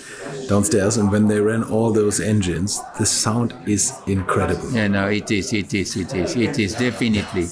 downstairs, 0.47 0.97
and 0.97 1.11
when 1.11 1.27
they 1.27 1.39
ran 1.39 1.63
all 1.63 1.91
those 1.91 2.19
engines, 2.19 2.79
the 2.99 3.05
sound 3.05 3.55
is 3.65 3.93
incredible. 4.05 4.71
Yeah, 4.71 4.87
no, 4.87 5.07
it 5.07 5.31
is, 5.31 5.51
it 5.51 5.73
is, 5.73 5.95
it 5.97 6.13
is, 6.13 6.35
it 6.35 6.59
is 6.59 6.75
definitely. 6.75 7.47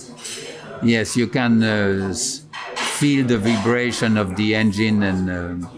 Yes, 0.83 1.17
you 1.17 1.27
can 1.27 1.63
uh, 1.63 2.13
feel 2.75 3.25
the 3.25 3.39
vibration 3.39 4.17
of 4.17 4.35
the 4.35 4.53
engine 4.53 5.01
and. 5.01 5.29
Uh, 5.29 5.76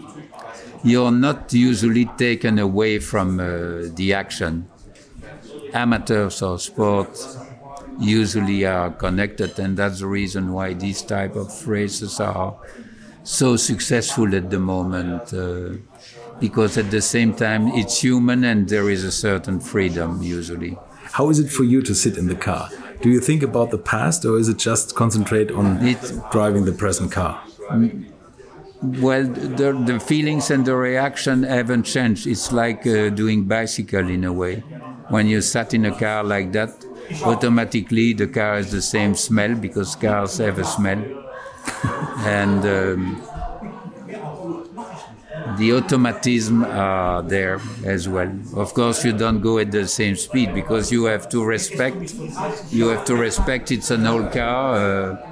you're 0.82 1.12
not 1.12 1.52
usually 1.52 2.06
taken 2.18 2.58
away 2.58 2.98
from 2.98 3.40
uh, 3.40 3.88
the 3.94 4.12
action. 4.14 4.68
Amateurs 5.72 6.42
or 6.42 6.58
sports 6.58 7.38
usually 7.98 8.64
are 8.64 8.90
connected, 8.90 9.58
and 9.58 9.76
that's 9.76 10.00
the 10.00 10.06
reason 10.06 10.52
why 10.52 10.72
these 10.72 11.02
type 11.02 11.36
of 11.36 11.68
races 11.68 12.18
are 12.20 12.56
so 13.22 13.56
successful 13.56 14.34
at 14.34 14.50
the 14.50 14.58
moment. 14.58 15.32
Uh, 15.32 15.76
because 16.40 16.78
at 16.78 16.90
the 16.90 17.02
same 17.02 17.34
time, 17.34 17.68
it's 17.68 18.00
human 18.00 18.44
and 18.44 18.68
there 18.68 18.88
is 18.88 19.04
a 19.04 19.12
certain 19.12 19.60
freedom 19.60 20.22
usually. 20.22 20.78
How 21.12 21.28
is 21.28 21.38
it 21.38 21.50
for 21.50 21.64
you 21.64 21.82
to 21.82 21.94
sit 21.94 22.16
in 22.16 22.28
the 22.28 22.34
car? 22.34 22.70
Do 23.02 23.10
you 23.10 23.20
think 23.20 23.42
about 23.42 23.70
the 23.70 23.78
past, 23.78 24.24
or 24.24 24.38
is 24.38 24.48
it 24.48 24.56
just 24.58 24.94
concentrate 24.94 25.50
on 25.50 25.86
it, 25.86 25.98
driving 26.30 26.64
the 26.64 26.72
present 26.72 27.12
car? 27.12 27.42
Well, 28.82 29.24
the, 29.24 29.72
the 29.72 30.00
feelings 30.00 30.50
and 30.50 30.64
the 30.64 30.74
reaction 30.74 31.42
haven't 31.42 31.82
changed. 31.82 32.26
It's 32.26 32.50
like 32.50 32.86
uh, 32.86 33.10
doing 33.10 33.44
bicycle 33.44 34.08
in 34.08 34.24
a 34.24 34.32
way. 34.32 34.60
When 35.08 35.26
you 35.26 35.40
sat 35.42 35.74
in 35.74 35.84
a 35.84 35.92
car 35.98 36.24
like 36.24 36.52
that, 36.52 36.84
automatically 37.22 38.14
the 38.14 38.26
car 38.26 38.56
has 38.56 38.70
the 38.70 38.80
same 38.80 39.14
smell 39.14 39.54
because 39.54 39.96
cars 39.96 40.38
have 40.38 40.58
a 40.58 40.64
smell. 40.64 41.04
and 42.24 42.64
um, 42.64 43.22
the 45.56 45.72
automatism 45.72 46.64
are 46.64 47.22
there 47.22 47.60
as 47.84 48.08
well. 48.08 48.32
Of 48.54 48.72
course, 48.74 49.04
you 49.04 49.12
don't 49.12 49.40
go 49.40 49.58
at 49.58 49.70
the 49.72 49.86
same 49.88 50.16
speed 50.16 50.54
because 50.54 50.90
you 50.90 51.04
have 51.04 51.28
to 51.30 51.44
respect. 51.44 52.14
You 52.70 52.88
have 52.88 53.04
to 53.06 53.16
respect 53.16 53.70
it's 53.70 53.90
an 53.90 54.06
old 54.06 54.32
car. 54.32 54.74
Uh, 54.74 55.29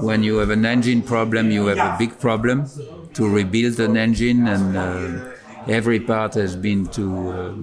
when 0.00 0.22
you 0.22 0.36
have 0.38 0.50
an 0.50 0.64
engine 0.64 1.02
problem, 1.02 1.50
you 1.50 1.66
have 1.66 1.78
a 1.78 1.96
big 1.98 2.18
problem 2.18 2.68
to 3.14 3.28
rebuild 3.28 3.78
an 3.80 3.96
engine, 3.96 4.46
and 4.48 4.76
uh, 4.76 5.32
every 5.68 6.00
part 6.00 6.34
has 6.34 6.56
been 6.56 6.86
to 6.88 7.30
uh, 7.30 7.54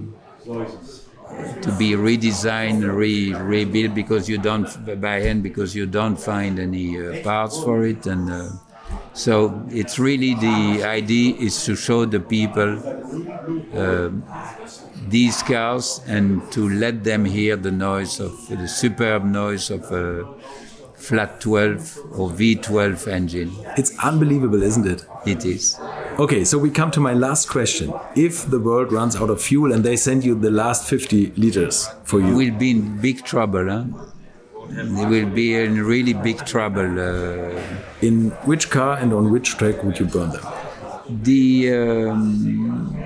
to 1.62 1.72
be 1.78 1.92
redesigned, 1.92 2.82
re 2.94 3.34
rebuilt 3.34 3.94
because 3.94 4.28
you 4.28 4.38
don't 4.38 4.68
by 5.00 5.20
hand 5.20 5.42
because 5.42 5.74
you 5.74 5.86
don't 5.86 6.16
find 6.16 6.58
any 6.58 7.00
uh, 7.00 7.22
parts 7.22 7.62
for 7.62 7.84
it, 7.84 8.06
and 8.06 8.30
uh, 8.30 8.50
so 9.14 9.64
it's 9.70 9.98
really 9.98 10.34
the 10.34 10.84
idea 10.84 11.34
is 11.36 11.64
to 11.64 11.76
show 11.76 12.04
the 12.04 12.20
people 12.20 12.78
uh, 13.76 14.10
these 15.08 15.42
cars 15.42 16.00
and 16.06 16.50
to 16.52 16.68
let 16.68 17.04
them 17.04 17.24
hear 17.24 17.56
the 17.56 17.70
noise 17.70 18.20
of 18.20 18.32
the 18.48 18.68
superb 18.68 19.24
noise 19.24 19.70
of 19.70 19.90
a 19.92 20.24
flat 21.02 21.40
12 21.40 21.98
or 22.12 22.30
V12 22.30 23.08
engine. 23.08 23.52
It's 23.76 23.92
unbelievable, 24.02 24.62
isn't 24.62 24.86
it? 24.86 25.04
It 25.26 25.44
is. 25.44 25.78
Okay, 26.18 26.44
so 26.44 26.58
we 26.58 26.70
come 26.70 26.90
to 26.92 27.00
my 27.00 27.12
last 27.12 27.48
question. 27.48 27.92
If 28.14 28.48
the 28.48 28.60
world 28.60 28.92
runs 28.92 29.16
out 29.16 29.30
of 29.30 29.42
fuel 29.42 29.72
and 29.72 29.82
they 29.82 29.96
send 29.96 30.24
you 30.24 30.34
the 30.34 30.50
last 30.50 30.88
50 30.88 31.32
liters 31.36 31.88
for 32.04 32.20
you, 32.20 32.36
we'll 32.36 32.54
be 32.54 32.70
in 32.70 33.00
big 33.00 33.24
trouble, 33.24 33.68
huh? 33.68 33.84
We 34.68 35.04
will 35.06 35.28
be 35.28 35.54
in 35.54 35.82
really 35.84 36.12
big 36.14 36.44
trouble. 36.46 37.00
Uh, 37.00 37.60
in 38.00 38.30
which 38.46 38.70
car 38.70 38.96
and 38.96 39.12
on 39.12 39.30
which 39.30 39.56
track 39.56 39.82
would 39.82 39.98
you 39.98 40.06
burn 40.06 40.30
them? 40.30 40.46
The 41.08 41.74
um, 41.74 42.96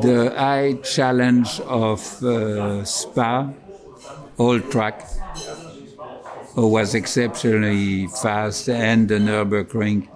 the 0.00 0.32
high 0.36 0.74
challenge 0.82 1.60
of 1.60 2.00
uh, 2.22 2.84
Spa, 2.84 3.50
old 4.38 4.70
track, 4.70 5.02
was 6.62 6.94
exceptionally 6.94 8.06
fast, 8.08 8.68
and 8.68 9.08
the 9.08 9.16
Nürburgring 9.16 10.08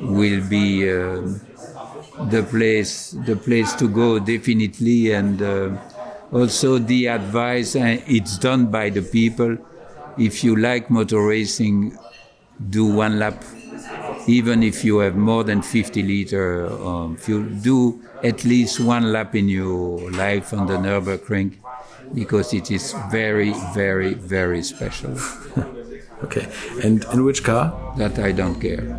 will 0.00 0.40
be 0.48 0.88
uh, 0.88 1.20
the 2.30 2.42
place 2.48 3.10
the 3.26 3.36
place 3.36 3.74
to 3.74 3.88
go 3.88 4.18
definitely, 4.18 5.12
and 5.12 5.42
uh, 5.42 5.70
also 6.32 6.78
the 6.78 7.06
advice. 7.08 7.74
Uh, 7.74 8.00
it's 8.06 8.38
done 8.38 8.66
by 8.66 8.90
the 8.90 9.02
people. 9.02 9.56
If 10.18 10.44
you 10.44 10.56
like 10.56 10.90
motor 10.90 11.22
racing, 11.26 11.98
do 12.68 12.84
one 12.86 13.18
lap. 13.18 13.42
Even 14.26 14.62
if 14.62 14.84
you 14.84 14.98
have 14.98 15.16
more 15.16 15.42
than 15.42 15.62
50 15.62 16.02
liter 16.02 16.70
um, 16.86 17.16
fuel, 17.16 17.42
do 17.42 18.00
at 18.22 18.44
least 18.44 18.78
one 18.78 19.12
lap 19.12 19.34
in 19.34 19.48
your 19.48 20.10
life 20.12 20.52
on 20.52 20.66
the 20.66 20.74
Nürburgring 20.74 21.56
because 22.14 22.52
it 22.52 22.70
is 22.70 22.94
very, 23.10 23.54
very, 23.74 24.14
very 24.14 24.62
special. 24.62 25.16
Okay. 26.22 26.46
And 26.82 27.04
in 27.12 27.24
which 27.24 27.42
car? 27.42 27.72
That 27.96 28.18
I 28.18 28.32
don't 28.32 28.60
care. 28.60 28.96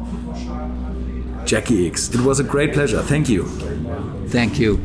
Jackie 1.45 1.87
X. 1.87 2.09
It 2.09 2.21
was 2.21 2.39
a 2.39 2.43
great 2.43 2.73
pleasure. 2.73 3.01
Thank 3.01 3.29
you. 3.29 3.45
Thank 4.29 4.59
you. 4.59 4.79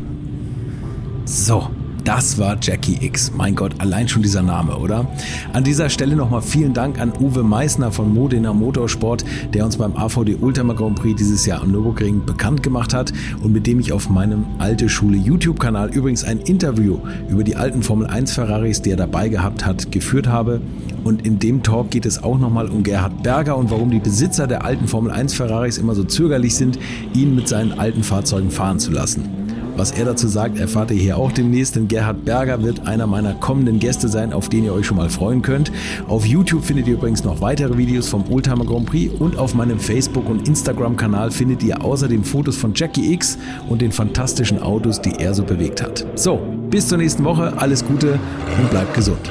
So, 1.24 1.70
Das 2.07 2.39
war 2.39 2.57
Jackie 2.61 2.99
X. 3.01 3.32
Mein 3.37 3.57
Gott, 3.57 3.74
allein 3.78 4.07
schon 4.07 4.22
dieser 4.22 4.41
Name, 4.41 4.76
oder? 4.76 5.09
An 5.53 5.64
dieser 5.64 5.91
Stelle 5.91 6.14
nochmal 6.14 6.41
vielen 6.41 6.72
Dank 6.72 7.01
an 7.01 7.12
Uwe 7.18 7.43
Meissner 7.43 7.91
von 7.91 8.14
Modena 8.14 8.53
Motorsport, 8.53 9.24
der 9.53 9.64
uns 9.64 9.76
beim 9.76 9.97
AVD 9.97 10.37
Ultima 10.41 10.72
Grand 10.74 10.95
Prix 10.95 11.16
dieses 11.16 11.45
Jahr 11.47 11.62
am 11.62 11.72
Nürburgring 11.72 12.24
bekannt 12.24 12.62
gemacht 12.62 12.95
hat 12.95 13.12
und 13.43 13.53
mit 13.53 13.66
dem 13.66 13.80
ich 13.80 13.93
auf 13.93 14.09
meinem 14.09 14.45
Alte 14.59 14.89
Schule 14.89 15.16
YouTube-Kanal 15.16 15.93
übrigens 15.93 16.22
ein 16.22 16.39
Interview 16.39 17.01
über 17.28 17.43
die 17.43 17.57
alten 17.57 17.82
Formel 17.82 18.07
1 18.07 18.34
Ferraris, 18.34 18.80
die 18.82 18.93
er 18.93 18.97
dabei 18.97 19.28
gehabt 19.28 19.66
hat, 19.66 19.91
geführt 19.91 20.28
habe. 20.28 20.61
Und 21.07 21.25
in 21.25 21.39
dem 21.39 21.63
Talk 21.63 21.93
geht 21.93 22.05
es 22.05 22.21
auch 22.25 22.37
nochmal 22.37 22.69
um 22.69 22.83
Gerhard 22.83 23.23
Berger 23.23 23.57
und 23.57 23.71
warum 23.71 23.93
die 23.93 24.01
Besitzer 24.01 24.49
der 24.49 24.65
alten 24.65 24.89
Formel 24.89 25.13
1 25.13 25.35
Ferraris 25.35 25.79
immer 25.79 25.95
so 25.95 26.03
zögerlich 26.03 26.57
sind, 26.57 26.81
ihn 27.15 27.37
mit 27.37 27.47
seinen 27.47 27.79
alten 27.79 28.03
Fahrzeugen 28.03 28.51
fahren 28.51 28.81
zu 28.81 28.91
lassen. 28.91 29.23
Was 29.77 29.93
er 29.93 30.05
dazu 30.05 30.27
sagt, 30.27 30.59
erfahrt 30.59 30.91
ihr 30.91 30.97
hier 30.97 31.17
auch 31.17 31.31
demnächst, 31.31 31.77
denn 31.77 31.87
Gerhard 31.87 32.25
Berger 32.25 32.61
wird 32.65 32.89
einer 32.89 33.07
meiner 33.07 33.35
kommenden 33.35 33.79
Gäste 33.79 34.09
sein, 34.09 34.33
auf 34.33 34.49
den 34.49 34.65
ihr 34.65 34.73
euch 34.73 34.85
schon 34.85 34.97
mal 34.97 35.09
freuen 35.09 35.43
könnt. 35.43 35.71
Auf 36.09 36.27
YouTube 36.27 36.65
findet 36.65 36.89
ihr 36.89 36.95
übrigens 36.95 37.23
noch 37.23 37.41
weitere 37.41 37.79
Videos 37.79 38.09
vom 38.09 38.25
Oldtimer 38.29 38.65
Grand 38.65 38.87
Prix 38.87 39.15
und 39.21 39.39
auf 39.39 39.55
meinem 39.55 39.79
Facebook- 39.79 40.29
und 40.29 40.49
Instagram-Kanal 40.49 41.31
findet 41.31 41.63
ihr 41.63 41.85
außerdem 41.85 42.25
Fotos 42.25 42.57
von 42.57 42.73
Jackie 42.75 43.13
X 43.13 43.39
und 43.69 43.81
den 43.81 43.93
fantastischen 43.93 44.61
Autos, 44.61 45.01
die 45.01 45.13
er 45.21 45.35
so 45.35 45.45
bewegt 45.45 45.81
hat. 45.81 46.05
So, 46.17 46.41
bis 46.69 46.89
zur 46.89 46.99
nächsten 46.99 47.23
Woche, 47.23 47.53
alles 47.59 47.85
Gute 47.85 48.19
und 48.59 48.71
bleibt 48.71 48.93
gesund. 48.93 49.31